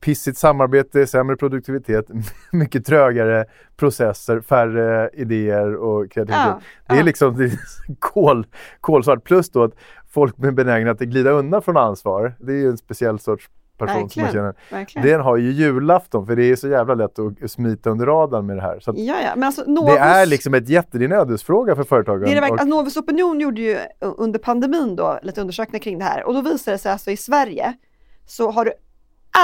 pissigt 0.00 0.38
samarbete, 0.38 1.06
sämre 1.06 1.36
produktivitet, 1.36 2.06
mycket 2.52 2.86
trögare 2.86 3.44
processer, 3.76 4.40
färre 4.40 5.10
idéer 5.12 5.74
och 5.74 6.10
kreativitet. 6.10 6.44
Ja, 6.46 6.60
Det 6.86 6.94
är 6.94 6.98
ja. 6.98 7.04
liksom 7.04 7.36
det 7.38 7.44
är 7.44 7.58
kol, 7.98 8.46
kolsvart. 8.80 9.24
Plus 9.24 9.50
då 9.50 9.62
att 9.64 9.74
folk 10.08 10.34
är 10.38 10.50
benägna 10.50 10.90
att 10.90 10.98
glida 10.98 11.30
undan 11.30 11.62
från 11.62 11.76
ansvar. 11.76 12.34
Det 12.40 12.52
är 12.52 12.56
ju 12.56 12.68
en 12.68 12.78
speciell 12.78 13.18
sorts 13.18 13.50
person 13.78 14.10
som 14.10 14.22
Verkligen. 14.22 14.44
man 14.44 14.54
känner. 14.54 14.78
Verkligen. 14.80 15.08
Den 15.08 15.20
har 15.20 15.36
ju 15.36 15.52
julafton 15.52 16.26
för 16.26 16.36
det 16.36 16.44
är 16.44 16.56
så 16.56 16.68
jävla 16.68 16.94
lätt 16.94 17.18
att 17.18 17.50
smita 17.50 17.90
under 17.90 18.06
radarn 18.06 18.46
med 18.46 18.56
det 18.56 18.62
här. 18.62 18.80
Så 18.80 18.92
Ja, 18.96 19.20
ja. 19.22 19.32
Men 19.34 19.44
alltså, 19.44 19.64
Novus, 19.66 19.94
det 19.94 19.98
är 19.98 20.26
liksom 20.26 20.54
ett 20.54 20.68
jätte, 20.68 20.98
det 20.98 21.04
är 21.04 21.06
en 21.06 21.12
ödesfråga 21.12 21.76
för 21.76 21.84
företagen. 21.84 22.20
det 22.20 22.30
är 22.30 22.34
det 22.34 22.40
verkligen. 22.40 22.60
Alltså, 22.60 22.76
Novus 22.76 22.96
Opinion 22.96 23.40
gjorde 23.40 23.60
ju 23.60 23.78
under 24.00 24.38
pandemin 24.38 24.96
då 24.96 25.18
lite 25.22 25.40
undersökningar 25.40 25.82
kring 25.82 25.98
det 25.98 26.04
här 26.04 26.24
och 26.24 26.34
då 26.34 26.40
visade 26.40 26.74
det 26.74 26.78
sig 26.78 26.92
alltså 26.92 27.10
i 27.10 27.16
Sverige 27.16 27.72
så 28.26 28.50
har 28.50 28.64
du 28.64 28.72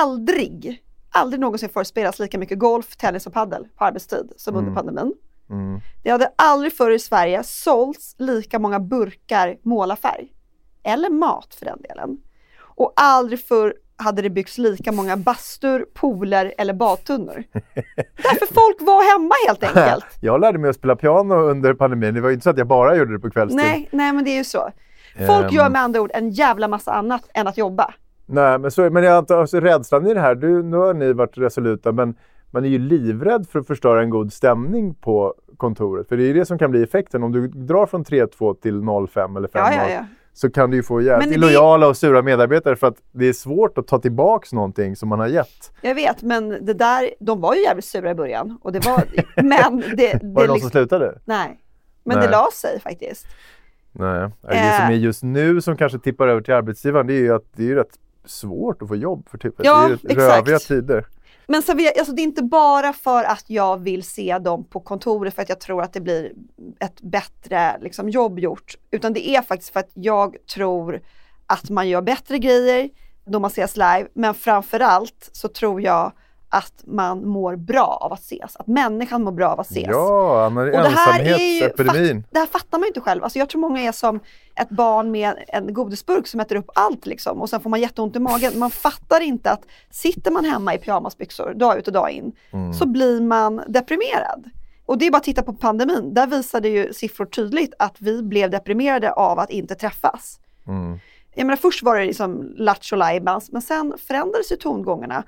aldrig, 0.03 0.83
aldrig 1.11 1.41
någonsin 1.41 1.69
förespelats 1.69 2.19
lika 2.19 2.39
mycket 2.39 2.59
golf, 2.59 2.97
tennis 2.97 3.27
och 3.27 3.33
paddel 3.33 3.67
på 3.77 3.85
arbetstid 3.85 4.33
som 4.37 4.57
under 4.57 4.75
pandemin. 4.75 5.15
Mm. 5.51 5.81
Det 6.03 6.11
hade 6.11 6.33
aldrig 6.37 6.73
förr 6.77 6.91
i 6.91 6.99
Sverige 6.99 7.43
sålts 7.45 8.15
lika 8.19 8.59
många 8.59 8.81
burkar 8.81 9.57
målarfärg. 9.63 10.33
Eller 10.83 11.11
mat 11.11 11.55
för 11.55 11.65
den 11.65 11.83
delen. 11.83 12.19
Och 12.61 12.93
aldrig 12.97 13.41
förr 13.45 13.75
hade 13.99 14.23
det 14.23 14.31
byggts 14.31 14.59
lika 14.59 14.93
många 14.93 15.17
bastur, 15.17 15.87
pooler 15.95 16.55
eller 16.59 16.75
badtunnor. 16.75 17.45
Därför 18.17 18.55
folk 18.55 18.77
var 18.81 19.13
hemma 19.19 19.35
helt 19.47 19.63
enkelt. 19.77 20.05
Jag 20.21 20.41
lärde 20.41 20.59
mig 20.59 20.71
att 20.71 20.77
spela 20.77 20.97
piano 20.97 21.35
under 21.35 21.75
pandemin. 21.75 22.15
Det 22.15 22.21
var 22.21 22.29
ju 22.29 22.35
inte 22.35 22.45
så 22.45 22.51
att 22.51 22.59
jag 22.59 22.67
bara 22.67 22.97
gjorde 22.97 23.13
det 23.13 23.19
på 23.19 23.31
kvällstid. 23.31 23.57
Nej, 23.57 23.89
nej 23.93 24.13
men 24.13 24.25
det 24.25 24.31
är 24.31 24.37
ju 24.39 24.45
så. 24.45 24.71
Folk 25.27 25.45
Ehm. 25.47 25.55
gör 25.57 25.71
med 25.71 25.83
andra 25.83 26.01
ord 26.01 26.11
en 26.15 26.31
jävla 26.31 26.69
massa 26.69 26.93
annat 26.93 27.23
än 27.35 27.47
att 27.49 27.59
jobba. 27.59 27.95
Nej, 28.27 28.59
men, 28.59 28.71
så, 28.71 28.91
men 28.91 29.03
jag 29.05 29.15
antar 29.17 29.41
alltså, 29.41 29.61
rädslan 29.61 30.07
i 30.07 30.15
det 30.15 30.21
här, 30.21 30.35
du, 30.35 30.63
nu 30.63 30.77
har 30.77 30.95
ni 30.95 31.13
varit 31.13 31.39
resoluta, 31.39 31.93
men 31.93 32.15
man 32.51 32.65
är 32.65 32.69
ju 32.69 32.79
livrädd 32.79 33.47
för 33.49 33.59
att 33.59 33.67
förstöra 33.67 34.03
en 34.03 34.11
god 34.11 34.33
stämning 34.33 34.95
på 34.95 35.35
kontoret. 35.57 36.09
För 36.09 36.17
det 36.17 36.23
är 36.23 36.27
ju 36.27 36.33
det 36.33 36.47
som 36.47 36.59
kan 36.59 36.71
bli 36.71 36.83
effekten. 36.83 37.23
Om 37.23 37.33
du 37.33 37.49
drar 37.49 37.87
från 37.87 38.05
3-2 38.05 38.55
till 38.61 38.81
0-5 38.83 39.37
eller 39.37 39.49
5-0 39.49 39.53
Ja, 39.55 39.73
ja, 39.73 39.91
ja. 39.91 40.05
Så 40.33 40.51
kan 40.51 40.71
du 40.71 40.77
ju 40.77 40.83
få 40.83 41.01
jävligt 41.01 41.31
Men 41.31 41.41
det- 41.41 41.47
lojala 41.47 41.89
och 41.89 41.97
sura 41.97 42.23
medarbetare 42.23 42.77
för 42.77 42.87
att 42.87 42.97
det 43.13 43.27
är 43.29 43.33
svårt 43.33 43.79
att 43.79 43.87
ta 43.87 43.99
tillbaks 43.99 44.53
någonting 44.53 44.97
som 44.97 45.09
man 45.09 45.19
har 45.19 45.27
gett. 45.27 45.73
Jag 45.83 45.95
vet, 45.95 46.23
men 46.23 46.49
det 46.67 46.75
där, 46.75 47.11
de 47.21 47.41
var 47.41 47.55
ju 47.55 47.63
jävligt 47.63 47.85
sura 47.85 48.11
i 48.11 48.15
början. 48.15 48.59
Och 48.63 48.73
det 48.73 48.87
var, 48.87 49.03
men 49.43 49.81
det, 49.97 50.13
det, 50.13 50.21
Var 50.23 50.43
det 50.43 50.49
någon 50.49 50.61
som 50.61 50.71
slutade? 50.71 51.19
nej. 51.25 51.59
Men 52.05 52.19
Nej. 52.19 52.27
det 52.27 52.33
la 52.33 52.49
sig 52.53 52.81
faktiskt. 52.81 53.27
Nej. 53.93 54.29
Det 54.43 54.55
Eh. 54.57 54.77
som 54.77 54.87
är 54.87 54.93
just 54.97 55.23
nu 55.23 55.61
som 55.61 55.77
kanske 55.77 55.99
tippar 55.99 56.29
över 56.29 56.41
till 56.41 56.55
arbetsgivaren 56.55 57.07
det 57.07 57.13
är 57.15 57.19
ju 57.21 57.35
att 57.35 57.45
det 57.57 57.71
är 57.71 57.75
rätt 57.75 57.99
svårt 58.25 58.83
att 58.83 58.89
få 58.89 58.97
jobb 58.97 59.29
för 59.31 59.39
tillfället. 59.39 59.67
Ja, 59.67 59.89
det 60.03 60.13
är 60.13 60.17
exakt. 60.19 60.37
röviga 60.49 60.59
tider. 60.59 61.07
Men 61.51 61.63
så 61.63 61.75
vill 61.75 61.85
jag, 61.85 61.99
alltså 61.99 62.15
det 62.15 62.23
är 62.23 62.25
inte 62.25 62.43
bara 62.43 62.93
för 62.93 63.25
att 63.25 63.45
jag 63.47 63.77
vill 63.77 64.03
se 64.03 64.39
dem 64.39 64.65
på 64.65 64.81
kontoret 64.81 65.35
för 65.35 65.43
att 65.43 65.49
jag 65.49 65.61
tror 65.61 65.83
att 65.83 65.93
det 65.93 66.01
blir 66.01 66.33
ett 66.81 67.01
bättre 67.01 67.79
liksom, 67.81 68.09
jobb 68.09 68.39
gjort. 68.39 68.75
Utan 68.91 69.13
det 69.13 69.29
är 69.29 69.43
faktiskt 69.43 69.73
för 69.73 69.81
att 69.81 69.91
jag 69.95 70.37
tror 70.55 71.01
att 71.47 71.71
man 71.71 71.89
gör 71.89 72.03
bättre 72.03 72.39
grejer 72.39 72.91
då 73.25 73.41
man 73.41 73.51
ses 73.51 73.77
live. 73.77 74.07
Men 74.15 74.35
framförallt 74.35 75.31
så 75.33 75.49
tror 75.49 75.83
jag 75.83 76.13
att 76.49 76.83
man 76.87 77.29
mår 77.29 77.57
bra 77.57 77.99
av 78.01 78.13
att 78.13 78.21
ses. 78.21 78.57
Att 78.57 78.67
människan 78.67 79.23
mår 79.25 79.33
bra 79.33 79.49
av 79.49 79.61
att 79.61 79.71
ses. 79.71 79.87
Ja, 79.89 80.45
Anna, 80.47 80.61
Och 80.61 80.67
det 80.71 80.89
här, 80.89 81.21
är 81.21 81.25
ensamhetsepidemin. 81.25 82.25
det 82.31 82.39
här 82.39 82.47
fattar 82.47 82.79
man 82.79 82.83
ju 82.83 82.89
inte 82.89 83.01
själv. 83.01 83.25
Alltså 83.25 83.39
jag 83.39 83.49
tror 83.49 83.61
många 83.61 83.81
är 83.81 83.93
som 83.93 84.21
ett 84.55 84.69
barn 84.69 85.11
med 85.11 85.35
en 85.49 85.75
godisburk 85.75 86.27
som 86.27 86.41
äter 86.41 86.57
upp 86.57 86.71
allt 86.75 87.07
liksom 87.07 87.41
och 87.43 87.51
sen 87.51 87.61
får 87.61 87.71
man 87.71 87.81
jätteont 87.81 88.17
i 88.17 88.19
magen. 88.19 88.59
Man 88.59 88.71
fattar 88.71 89.21
inte 89.21 89.51
att 89.51 89.63
sitter 89.91 90.31
man 90.31 90.45
hemma 90.45 90.75
i 90.75 90.79
pyjamasbyxor 90.79 91.55
dag 91.55 91.79
ut 91.79 91.87
och 91.87 91.93
dag 91.93 92.11
in 92.11 92.33
Mm. 92.53 92.73
så 92.73 92.87
blir 92.87 93.21
man 93.21 93.63
deprimerad. 93.69 94.51
Och 94.87 94.99
det 94.99 95.07
är 95.07 95.11
bara 95.11 95.17
att 95.19 95.25
titta 95.25 95.43
på 95.43 95.53
pandemin. 95.53 96.15
Där 96.15 96.27
visade 96.27 96.69
ju 96.69 96.93
siffror 96.93 97.27
tydligt 97.27 97.75
att 97.79 97.97
vi 97.99 98.23
blev 98.23 98.51
deprimerade 98.51 99.13
av 99.13 99.39
att 99.39 99.51
inte 99.51 99.75
träffas. 99.75 100.41
Mm. 100.67 100.99
Jag 101.35 101.47
menar 101.47 101.57
först 101.57 101.83
var 101.83 101.97
det 101.99 102.05
liksom 102.05 102.55
lattjo 102.57 102.97
men 103.51 103.63
sen 103.63 103.95
förändrades 104.07 104.53
ju 104.53 104.57
tongångarna 104.57 105.25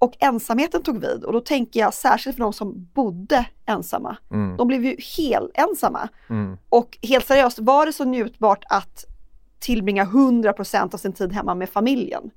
och 0.00 0.16
ensamheten 0.18 0.82
tog 0.82 1.00
vid 1.00 1.24
och 1.24 1.32
då 1.32 1.40
tänker 1.40 1.80
jag 1.80 1.94
särskilt 1.94 2.36
för 2.36 2.44
de 2.44 2.52
som 2.52 2.88
bodde 2.94 3.46
ensamma. 3.66 4.16
Mm. 4.30 4.56
De 4.56 4.68
blev 4.68 4.84
ju 4.84 4.96
helt 5.16 5.50
ensamma. 5.54 6.08
Mm. 6.30 6.56
Och 6.68 6.98
helt 7.02 7.26
seriöst, 7.26 7.58
var 7.58 7.86
det 7.86 7.92
så 7.92 8.04
njutbart 8.04 8.64
att 8.68 9.04
tillbringa 9.58 10.04
100% 10.04 10.94
av 10.94 10.98
sin 10.98 11.12
tid 11.12 11.32
hemma 11.32 11.54
med 11.54 11.68
familjen? 11.68 12.30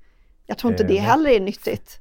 Jag 0.46 0.58
tror 0.58 0.74
inte 0.74 0.84
det 0.84 0.98
Eh. 0.98 1.03
heller 1.03 1.29
är 1.29 1.39
nyttigt. 1.39 2.00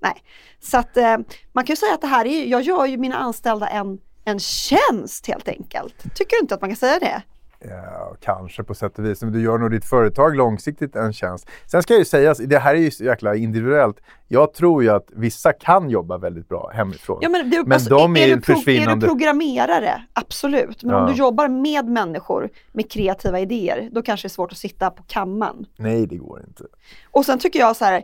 Nej. 0.00 0.22
Så 0.60 0.78
att 0.78 0.96
eh, 0.96 1.16
man 1.52 1.64
kan 1.64 1.72
ju 1.72 1.76
säga 1.76 1.94
att 1.94 2.00
det 2.00 2.06
här 2.06 2.24
är, 2.26 2.46
jag 2.46 2.62
gör 2.62 2.86
ju 2.86 2.96
mina 2.96 3.16
anställda 3.16 3.68
en, 3.68 3.98
en 4.24 4.38
tjänst 4.38 5.26
helt 5.26 5.48
enkelt. 5.48 6.02
Tycker 6.14 6.36
du 6.36 6.40
inte 6.40 6.54
att 6.54 6.60
man 6.60 6.70
kan 6.70 6.76
säga 6.76 6.98
det? 6.98 7.22
Ja, 7.68 8.14
kanske 8.20 8.62
på 8.62 8.74
sätt 8.74 8.98
och 8.98 9.04
vis. 9.04 9.22
Men 9.22 9.32
du 9.32 9.42
gör 9.42 9.58
nog 9.58 9.70
ditt 9.70 9.84
företag 9.84 10.36
långsiktigt 10.36 10.96
en 10.96 11.12
tjänst. 11.12 11.48
Sen 11.66 11.82
ska 11.82 11.94
jag 11.94 11.98
ju 11.98 12.04
säga, 12.04 12.34
det 12.34 12.58
här 12.58 12.74
är 12.74 12.78
ju 12.78 12.90
så 12.90 13.04
jäkla 13.04 13.34
individuellt. 13.36 13.96
Jag 14.28 14.54
tror 14.54 14.82
ju 14.82 14.88
att 14.90 15.06
vissa 15.16 15.52
kan 15.52 15.90
jobba 15.90 16.18
väldigt 16.18 16.48
bra 16.48 16.70
hemifrån. 16.74 17.18
Ja, 17.22 17.28
men 17.28 17.50
det, 17.50 17.62
Men 17.62 17.72
alltså, 17.72 17.90
de 17.90 18.16
är 18.16 18.20
är, 18.20 18.26
ju 18.26 18.34
du 18.34 18.40
pro- 18.40 18.52
är 18.52 18.56
försvinnande- 18.56 19.06
du 19.06 19.08
programmerare? 19.08 20.02
Absolut. 20.12 20.82
Men 20.84 20.94
Ja. 20.94 21.00
om 21.06 21.12
du 21.12 21.18
jobbar 21.18 21.48
med 21.48 21.84
människor 21.88 22.48
med 22.72 22.90
kreativa 22.90 23.40
idéer, 23.40 23.88
då 23.92 24.02
kanske 24.02 24.24
det 24.24 24.28
är 24.28 24.30
svårt 24.30 24.52
att 24.52 24.58
sitta 24.58 24.90
på 24.90 25.02
kammaren. 25.02 25.66
Nej, 25.76 26.06
det 26.06 26.16
går 26.16 26.42
inte. 26.48 26.64
Och 27.10 27.24
sen 27.26 27.38
tycker 27.38 27.58
jag 27.58 27.76
så 27.76 27.84
här, 27.84 28.02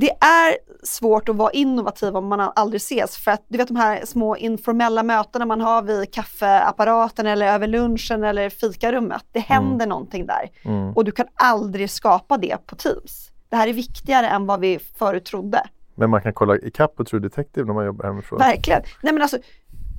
det 0.00 0.10
är 0.10 0.56
svårt 0.82 1.28
att 1.28 1.36
vara 1.36 1.50
innovativ 1.50 2.16
om 2.16 2.26
man 2.26 2.40
aldrig 2.40 2.80
ses. 2.80 3.16
För 3.16 3.30
att 3.30 3.44
du 3.48 3.58
vet 3.58 3.68
de 3.68 3.76
här 3.76 4.04
små 4.04 4.36
informella 4.36 5.02
mötena 5.02 5.46
man 5.46 5.60
har 5.60 5.82
vid 5.82 6.12
kaffeapparaten 6.12 7.26
eller 7.26 7.46
över 7.46 7.66
lunchen 7.66 8.24
eller 8.24 8.50
fikarummet. 8.50 9.24
Det 9.32 9.40
händer 9.40 9.86
någonting 9.86 10.26
där. 10.26 10.50
Mm. 10.62 10.92
Och 10.92 11.04
du 11.04 11.12
kan 11.12 11.26
aldrig 11.34 11.90
skapa 11.90 12.36
det 12.36 12.66
på 12.66 12.76
Teams. 12.76 13.30
Det 13.48 13.56
här 13.56 13.68
är 13.68 13.72
viktigare 13.72 14.28
än 14.28 14.46
vad 14.46 14.60
vi 14.60 14.78
förut 14.98 15.24
trodde. 15.24 15.62
Men 15.94 16.10
man 16.10 16.22
kan 16.22 16.32
kolla 16.32 16.58
ikapp 16.58 16.96
på 16.96 17.04
True 17.04 17.20
Detective 17.20 17.66
när 17.66 17.74
man 17.74 17.86
jobbar 17.86 18.04
hemifrån. 18.04 18.38
Verkligen. 18.38 18.82
Nej 19.02 19.12
men 19.12 19.22
alltså, 19.22 19.38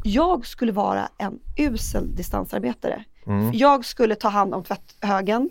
jag 0.03 0.45
skulle 0.45 0.71
vara 0.71 1.09
en 1.17 1.39
usel 1.57 2.15
distansarbetare. 2.15 3.03
Mm. 3.25 3.51
Jag 3.53 3.85
skulle 3.85 4.15
ta 4.15 4.27
hand 4.27 4.53
om 4.53 4.63
tvätthögen. 4.63 5.49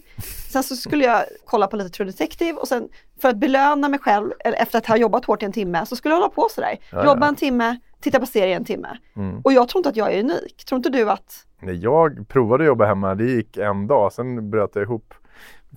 Sen 0.49 0.63
så 0.63 0.77
skulle 0.77 1.05
jag 1.05 1.25
kolla 1.45 1.67
på 1.67 1.77
lite 1.77 1.91
True 1.91 2.07
Detective 2.07 2.53
och 2.53 2.69
sen 2.69 2.89
för 3.21 3.29
att 3.29 3.37
belöna 3.37 3.89
mig 3.89 3.99
själv, 3.99 4.31
efter 4.45 4.79
att 4.79 4.87
ha 4.87 4.97
jobbat 4.97 5.25
hårt 5.25 5.43
i 5.43 5.47
en 5.47 5.53
timme, 5.53 5.87
så 5.87 5.97
skulle 5.97 6.15
jag 6.15 6.21
hålla 6.21 6.31
på 6.35 6.49
sådär. 6.51 6.77
Ja, 6.93 7.05
Jobba 7.05 7.29
en 7.29 7.37
timme, 7.37 7.79
titta 8.01 8.21
på 8.21 8.27
serie 8.27 8.57
en 8.57 8.65
timme. 8.65 8.99
Mm. 9.17 9.41
Och 9.41 9.53
jag 9.53 9.69
tror 9.69 9.81
inte 9.81 9.89
att 9.89 9.97
jag 9.97 10.13
är 10.13 10.21
unik. 10.21 10.65
Tror 10.65 10.77
inte 10.77 10.91
du 10.91 11.11
att... 11.11 11.47
Nej, 11.61 11.77
jag 11.77 12.29
provade 12.29 12.65
att 12.65 12.69
jobba 12.69 12.87
hemma, 12.87 13.15
det 13.15 13.25
gick 13.25 13.57
en 13.57 13.87
dag, 13.87 14.13
sen 14.13 14.51
bröt 14.51 14.71
jag 14.75 14.83
ihop. 14.83 15.15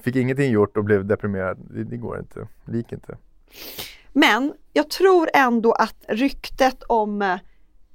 Fick 0.03 0.15
ingenting 0.15 0.51
gjort 0.51 0.77
och 0.77 0.83
blev 0.83 1.05
deprimerad. 1.05 1.57
Det, 1.69 1.83
det 1.83 1.97
går 1.97 2.19
inte, 2.19 2.47
det 2.65 2.77
gick 2.77 2.91
inte. 2.91 3.17
Men 4.13 4.53
jag 4.73 4.89
tror 4.89 5.29
ändå 5.33 5.71
att 5.71 5.95
ryktet 6.07 6.83
om 6.83 7.21
eh, 7.21 7.37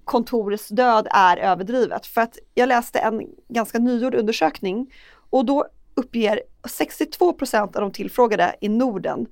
kontorets 0.07 0.69
död 0.69 1.09
är 1.11 1.37
överdrivet. 1.37 2.07
För 2.07 2.21
att 2.21 2.39
jag 2.55 2.69
läste 2.69 2.99
en 2.99 3.23
ganska 3.49 3.79
nygjord 3.79 4.15
undersökning 4.15 4.93
och 5.31 5.45
då 5.45 5.67
uppger 5.95 6.41
62 6.69 7.33
procent 7.33 7.77
av 7.77 7.83
de 7.83 7.93
tillfrågade 7.93 8.57
i 8.61 8.69
Norden 8.69 9.27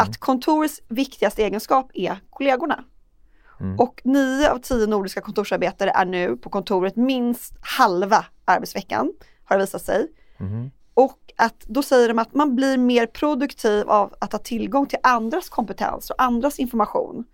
att 0.00 0.18
kontorets 0.18 0.80
viktigaste 0.88 1.42
egenskap 1.42 1.90
är 1.94 2.18
kollegorna. 2.30 2.84
Och 3.78 4.00
9 4.04 4.50
av 4.50 4.58
10 4.58 4.86
nordiska 4.86 5.20
kontorsarbetare 5.20 5.90
är 5.90 6.04
nu 6.04 6.36
på 6.36 6.50
kontoret 6.50 6.96
minst 6.96 7.54
halva 7.60 8.24
arbetsveckan, 8.44 9.12
har 9.44 9.56
det 9.56 9.62
visat 9.62 9.82
sig. 9.82 10.08
Och 10.94 11.18
att 11.36 11.60
då 11.60 11.82
säger 11.82 12.08
de 12.08 12.18
att 12.18 12.34
man 12.34 12.56
blir 12.56 12.78
mer 12.78 13.06
produktiv 13.06 13.90
av 13.90 14.14
att 14.18 14.32
ha 14.32 14.38
tillgång 14.38 14.86
till 14.86 14.98
andras 15.02 15.48
kompetens 15.48 16.10
och 16.10 16.22
andras 16.22 16.58
information. 16.58 17.24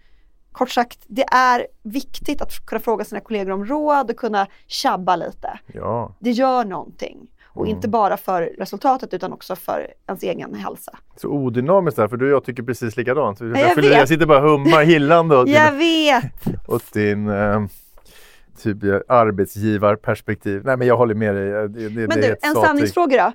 Kort 0.52 0.71
sagt, 0.71 0.99
det 1.07 1.25
är 1.33 1.66
viktigt 1.83 2.42
att 2.42 2.66
kunna 2.66 2.80
fråga 2.80 3.04
sina 3.04 3.21
kollegor 3.21 3.52
om 3.52 3.64
råd 3.64 4.11
och 4.11 4.16
kunna 4.16 4.47
tjabba 4.66 5.16
lite. 5.16 5.59
Ja, 5.66 6.14
Det 6.19 6.30
gör 6.30 6.64
någonting. 6.64 7.28
Och 7.52 7.66
inte 7.66 7.88
bara 7.88 8.16
för 8.16 8.42
resultatet 8.42 9.14
utan 9.14 9.33
också 9.33 9.57
för 9.57 9.87
ens 10.07 10.23
egen 10.23 10.54
hälsa. 10.54 10.99
så 11.16 11.28
odynamiskt 11.28 11.97
där, 11.97 12.09
för 12.09 12.16
du 12.16 12.26
och 12.26 12.33
jag 12.33 12.45
tycker 12.45 12.62
precis 12.62 12.97
likadant. 12.97 13.40
jag 13.40 13.47
vet. 13.49 13.85
jag 13.85 14.09
sitter 14.09 14.26
bara 14.26 14.42
och 14.42 14.50
hummar 14.50 14.83
gillande 14.83 15.37
åt 15.37 15.47
din, 15.47 15.54
Jag 15.64 15.73
vet! 15.73 16.69
åt 16.69 16.92
din 16.92 17.28
eh, 17.28 17.61
typ 18.62 18.85
eh, 18.85 18.99
arbetsgivarperspektiv. 19.09 20.62
Nej 20.64 20.76
men 20.76 20.88
jag 20.88 20.97
håller 20.97 21.14
med 21.14 21.35
dig. 21.35 21.69
Det, 21.69 21.88
det, 21.88 22.09
Men 22.09 22.21
det 22.21 22.38
du, 22.40 22.49
en 22.49 22.54
sanningsfråga 22.54 23.25
då. 23.25 23.33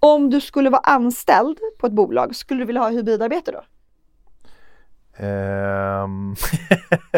Om 0.00 0.30
du 0.30 0.40
skulle 0.40 0.70
vara 0.70 0.82
anställd 0.82 1.58
på 1.78 1.86
ett 1.86 1.92
bolag, 1.92 2.36
skulle 2.36 2.60
du 2.60 2.66
vilja 2.66 2.82
ha 2.82 2.90
hybridarbete 2.90 3.52
då? 3.52 3.62
Ehm, 5.20 6.34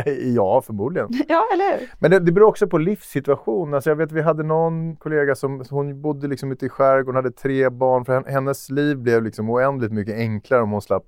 ja, 0.35 0.63
förmodligen. 0.67 1.09
Ja, 1.29 1.45
eller 1.53 1.79
hur? 1.79 1.89
Men 1.99 2.11
det, 2.11 2.19
det 2.19 2.33
beror 2.33 2.49
också 2.49 2.67
på 2.67 2.79
livssituation. 2.79 3.75
Alltså 3.75 3.91
jag 3.91 3.97
vet 3.97 4.13
vi 4.13 4.23
hade 4.23 4.43
någon 4.43 4.97
kollega 4.97 5.35
som 5.35 5.65
hon 5.71 6.03
bodde 6.03 6.29
liksom 6.29 6.53
ute 6.53 6.67
i 6.67 6.69
skärgården, 6.69 7.17
hade 7.17 7.31
tre 7.31 7.69
barn. 7.71 8.05
För 8.05 8.13
hen- 8.15 8.25
hennes 8.33 8.71
liv 8.71 8.99
blev 8.99 9.23
liksom 9.23 9.51
oändligt 9.51 9.93
mycket 9.93 10.15
enklare 10.15 10.63
om 10.63 10.71
hon 10.71 10.83
slapp 10.83 11.05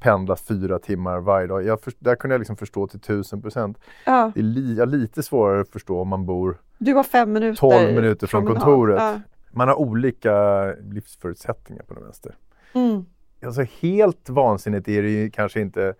pendla 0.00 0.36
fyra 0.36 0.78
timmar 0.78 1.20
varje 1.20 1.46
dag. 1.46 1.64
Jag 1.64 1.80
för, 1.80 1.92
där 1.98 2.14
kunde 2.16 2.34
jag 2.34 2.38
liksom 2.40 2.56
förstå 2.56 2.86
till 2.86 3.00
tusen 3.00 3.42
procent. 3.42 3.78
Ja. 4.06 4.32
Det 4.34 4.40
är 4.40 4.44
li, 4.44 4.86
lite 4.86 5.22
svårare 5.22 5.60
att 5.60 5.68
förstå 5.68 6.00
om 6.00 6.08
man 6.08 6.26
bor 6.26 6.58
Du 6.78 6.94
har 6.94 7.02
fem 7.02 7.32
minuter 7.32 7.58
12 7.60 7.94
minuter 7.94 8.26
från 8.26 8.46
kontoret. 8.46 9.00
Ja. 9.02 9.20
Man 9.50 9.68
har 9.68 9.74
olika 9.80 10.64
livsförutsättningar 10.82 11.82
på 11.82 11.94
den 11.94 12.02
vänster. 12.04 12.34
Mm. 12.72 13.04
Alltså 13.44 13.62
helt 13.80 14.28
vansinnigt 14.28 14.88
är 14.88 15.02
det 15.02 15.10
ju 15.10 15.30
kanske 15.30 15.60
inte. 15.60 15.94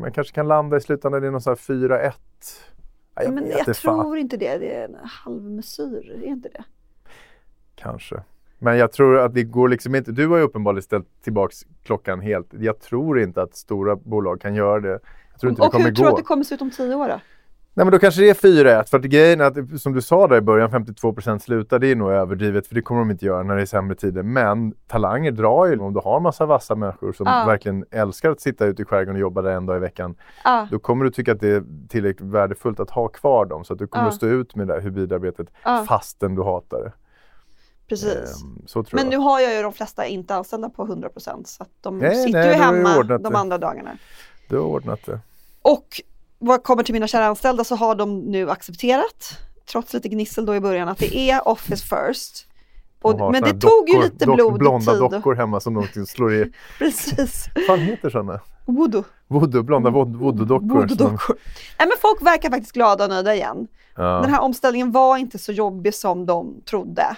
Man 0.00 0.12
kanske 0.12 0.34
kan 0.34 0.48
landa 0.48 0.76
i 0.76 0.80
slutändan 0.80 1.24
i 1.24 1.30
någon 1.30 1.40
sån 1.40 1.50
här 1.50 1.56
4-1. 1.56 2.12
Ja, 3.14 3.22
jag 3.22 3.32
men 3.34 3.46
jag 3.48 3.76
fan. 3.76 4.00
tror 4.00 4.18
inte 4.18 4.36
det. 4.36 4.58
Det 4.58 4.74
är 4.74 4.84
en 4.84 4.96
halvmesyr, 5.04 6.10
är 6.22 6.26
inte 6.26 6.48
det? 6.48 6.64
Kanske. 7.74 8.22
Men 8.58 8.78
jag 8.78 8.92
tror 8.92 9.18
att 9.18 9.34
det 9.34 9.42
går 9.42 9.68
liksom 9.68 9.94
inte. 9.94 10.12
Du 10.12 10.28
har 10.28 10.36
ju 10.36 10.42
uppenbarligen 10.42 10.82
ställt 10.82 11.22
tillbaks 11.22 11.56
klockan 11.82 12.20
helt. 12.20 12.46
Jag 12.52 12.80
tror 12.80 13.20
inte 13.20 13.42
att 13.42 13.56
stora 13.56 13.96
bolag 13.96 14.40
kan 14.40 14.54
göra 14.54 14.80
det. 14.80 14.98
Jag 15.32 15.40
tror 15.40 15.50
inte 15.50 15.62
Och 15.62 15.68
det 15.68 15.72
kommer 15.72 15.84
hur 15.84 15.94
tror 15.94 16.04
du 16.04 16.10
gå. 16.10 16.16
att 16.16 16.22
det 16.22 16.26
kommer 16.26 16.44
se 16.44 16.54
ut 16.54 16.62
om 16.62 16.70
tio 16.70 16.94
år 16.94 17.08
då? 17.08 17.20
Nej 17.76 17.86
men 17.86 17.92
då 17.92 17.98
kanske 17.98 18.20
det 18.20 18.30
är 18.30 18.34
4-1. 18.34 18.90
För 18.90 18.98
att 18.98 19.04
grejen 19.04 19.40
är 19.40 19.44
att 19.44 19.80
som 19.80 19.92
du 19.92 20.02
sa 20.02 20.26
där 20.28 20.36
i 20.36 20.40
början, 20.40 20.70
52% 20.70 21.38
slutar. 21.38 21.78
Det 21.78 21.86
är 21.86 21.96
nog 21.96 22.10
överdrivet 22.10 22.66
för 22.66 22.74
det 22.74 22.82
kommer 22.82 23.00
de 23.00 23.10
inte 23.10 23.26
göra 23.26 23.42
när 23.42 23.56
det 23.56 23.62
är 23.62 23.66
sämre 23.66 23.96
tider. 23.96 24.22
Men 24.22 24.72
talanger 24.86 25.30
drar 25.32 25.66
ju. 25.66 25.78
Om 25.78 25.92
du 25.94 26.00
har 26.00 26.16
en 26.16 26.22
massa 26.22 26.46
vassa 26.46 26.74
människor 26.74 27.12
som 27.12 27.26
Ja. 27.26 27.44
verkligen 27.46 27.84
älskar 27.90 28.30
att 28.30 28.40
sitta 28.40 28.66
ute 28.66 28.82
i 28.82 28.84
skärgården 28.84 29.14
och 29.14 29.20
jobba 29.20 29.42
där 29.42 29.50
en 29.50 29.66
dag 29.66 29.76
i 29.76 29.80
veckan. 29.80 30.14
Ja. 30.44 30.68
Då 30.70 30.78
kommer 30.78 31.04
du 31.04 31.10
tycka 31.10 31.32
att 31.32 31.40
det 31.40 31.48
är 31.48 31.64
tillräckligt 31.88 32.28
värdefullt 32.30 32.80
att 32.80 32.90
ha 32.90 33.08
kvar 33.08 33.46
dem. 33.46 33.64
Så 33.64 33.72
att 33.72 33.78
du 33.78 33.86
kommer 33.86 34.04
Ja. 34.04 34.08
att 34.08 34.14
stå 34.14 34.26
ut 34.26 34.54
med 34.56 34.66
det 34.66 34.72
här 34.74 34.80
hybridarbetet 34.80 35.46
fastän 35.88 36.34
du 36.34 36.42
hatar 36.42 36.78
det. 36.82 36.92
Precis. 37.88 38.42
Ehm, 38.42 38.84
Men 38.92 39.04
jag. 39.04 39.10
nu 39.10 39.16
har 39.16 39.40
jag 39.40 39.54
ju 39.56 39.62
de 39.62 39.72
flesta 39.72 40.06
inte 40.06 40.34
anställda 40.34 40.68
på 40.68 40.86
100% 40.86 41.46
så 41.48 41.62
att 41.62 41.68
de 41.80 41.98
Nej, 41.98 42.14
sitter 42.24 42.38
nej, 42.38 42.48
ju 42.48 42.54
hemma 42.54 43.02
de 43.18 43.34
andra 43.34 43.58
dagarna. 43.58 43.90
Du 44.48 44.56
har 44.56 44.64
ordnat 44.64 45.00
det. 45.06 45.20
Och 45.62 45.86
vad 46.46 46.62
kommer 46.62 46.82
till 46.82 46.92
mina 46.92 47.06
kära 47.06 47.26
anställda 47.26 47.64
så 47.64 47.76
har 47.76 47.94
de 47.94 48.18
nu 48.20 48.50
accepterat, 48.50 49.38
trots 49.70 49.92
lite 49.94 50.08
gnissel 50.08 50.46
då 50.46 50.54
i 50.54 50.60
början, 50.60 50.88
att 50.88 50.98
det 50.98 51.16
är 51.30 51.48
Office 51.48 51.84
first. 51.86 52.46
De 53.02 53.08
Och, 53.14 53.18
har 53.18 53.32
men 53.32 53.42
det 53.42 53.50
tog 53.60 53.88
ju 53.88 53.94
dockor- 53.94 54.02
lite 54.04 54.24
dock- 54.24 54.36
blod 54.36 54.58
Blonda 54.58 54.92
tid. 54.92 55.00
dockor 55.00 55.34
hemma 55.34 55.60
som 55.60 55.74
de 55.74 55.82
liksom 55.82 56.06
slår 56.06 56.34
i. 56.34 56.52
Precis. 56.78 57.46
Vad 57.54 57.64
fan 57.66 57.78
heter 57.78 58.10
sådana? 58.10 58.40
Voodoo. 58.66 59.04
Voodoo, 59.28 59.62
blonda 59.62 59.90
voodoo-dockor. 59.90 60.86
de- 60.86 60.94
Voodoo-dockor. 60.94 61.36
Nej 61.78 61.88
men 61.88 61.96
folk 62.00 62.22
verkar 62.22 62.50
faktiskt 62.50 62.72
glada 62.72 63.04
och 63.04 63.10
nöjda 63.10 63.34
igen. 63.34 63.66
Ja. 63.96 64.02
Den 64.22 64.30
här 64.30 64.40
omställningen 64.40 64.92
var 64.92 65.16
inte 65.16 65.38
så 65.38 65.52
jobbig 65.52 65.94
som 65.94 66.26
de 66.26 66.60
trodde. 66.64 67.16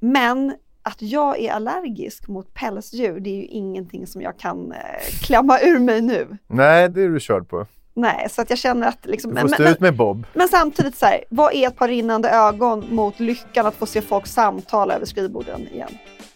Men 0.00 0.54
att 0.82 1.02
jag 1.02 1.38
är 1.40 1.52
allergisk 1.52 2.28
mot 2.28 2.54
pälsdjur, 2.54 3.20
det 3.20 3.30
är 3.30 3.36
ju 3.36 3.44
ingenting 3.44 4.06
som 4.06 4.22
jag 4.22 4.38
kan 4.38 4.72
eh, 4.72 4.78
klämma 5.22 5.60
ur 5.60 5.78
mig 5.78 6.00
nu. 6.02 6.38
Nej, 6.46 6.88
det 6.88 7.02
är 7.02 7.08
du 7.08 7.20
körd 7.20 7.48
på. 7.48 7.66
Nej, 7.94 8.26
så 8.30 8.42
att 8.42 8.50
jag 8.50 8.58
känner 8.58 8.88
att 8.88 9.06
liksom, 9.06 9.30
Du 9.30 9.40
får 9.40 9.48
men, 9.48 9.54
stå 9.54 9.62
men, 9.62 9.72
ut 9.72 9.80
med 9.80 9.96
Bob. 9.96 10.26
men 10.32 10.48
samtidigt 10.48 10.96
så 10.96 11.06
här, 11.06 11.24
vad 11.28 11.54
är 11.54 11.68
ett 11.68 11.76
par 11.76 11.88
rinnande 11.88 12.30
ögon 12.30 12.86
mot 12.94 13.20
lyckan 13.20 13.66
att 13.66 13.74
få 13.74 13.86
se 13.86 14.00
folk 14.02 14.26
samtala 14.26 14.94
över 14.94 15.06
skrivborden 15.06 15.68
igen? 15.72 15.90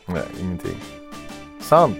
Nej, 0.07 0.23
ingenting. 0.40 0.77
Sant. 1.61 1.99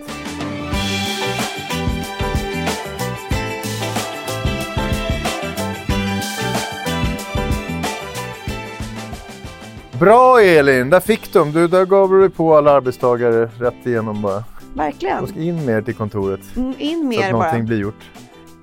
Bra 10.01 10.41
Elin, 10.41 10.91
där 10.91 11.01
fick 11.01 11.33
de. 11.33 11.53
Du, 11.53 11.69
där 11.69 11.85
gav 11.85 12.11
du 12.11 12.21
dig 12.21 12.31
på 12.31 12.57
alla 12.57 12.73
arbetstagare 12.73 13.51
rätt 13.59 13.87
igenom 13.87 14.23
bara. 14.23 14.45
Verkligen. 14.75 15.39
in 15.39 15.67
mer 15.67 15.83
till 15.83 15.95
kontoret. 15.95 16.41
Mm, 16.57 16.75
in 16.79 16.99
så 16.99 17.05
mer 17.05 17.17
att 17.27 17.33
bara. 17.33 17.43
någonting 17.43 17.67
blir 17.67 17.79
gjort. 17.79 18.11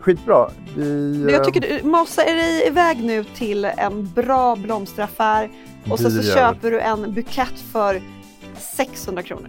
Skitbra. 0.04 0.50
Vi, 0.76 1.22
Jag 1.32 1.34
eh, 1.34 1.44
tycker 1.44 1.62
du 1.62 1.88
mosar 1.88 2.26
dig 2.26 2.68
iväg 2.68 3.04
nu 3.04 3.24
till 3.24 3.66
en 3.66 4.12
bra 4.16 4.56
blomsteraffär 4.56 5.50
och 5.90 6.00
sen 6.00 6.12
så 6.12 6.22
gör 6.22 6.36
köper 6.36 6.72
du 6.72 6.80
en 6.80 7.14
bukett 7.14 7.60
för 7.72 8.02
600 8.76 9.24
kronor. 9.24 9.48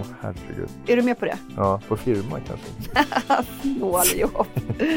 Åh 0.00 0.06
herregud. 0.20 0.68
Är 0.86 0.96
du 0.96 1.02
med 1.02 1.18
på 1.18 1.24
det? 1.24 1.38
Ja, 1.56 1.80
på 1.88 1.96
firma 1.96 2.38
kanske. 2.40 2.66
Snåljobb. 3.62 4.46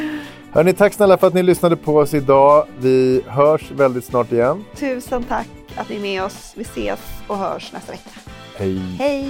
Hörni, 0.51 0.73
tack 0.73 0.93
snälla 0.93 1.17
för 1.17 1.27
att 1.27 1.34
ni 1.34 1.43
lyssnade 1.43 1.75
på 1.75 1.97
oss 1.97 2.13
idag. 2.13 2.67
Vi 2.79 3.21
hörs 3.27 3.71
väldigt 3.71 4.06
snart 4.06 4.32
igen. 4.32 4.63
Tusen 4.75 5.23
tack 5.23 5.47
att 5.75 5.89
ni 5.89 5.95
är 5.95 6.01
med 6.01 6.23
oss. 6.23 6.53
Vi 6.56 6.62
ses 6.62 6.99
och 7.27 7.38
hörs 7.38 7.73
nästa 7.73 7.91
vecka. 7.91 8.10
Hej. 8.56 8.79
Hej! 8.99 9.29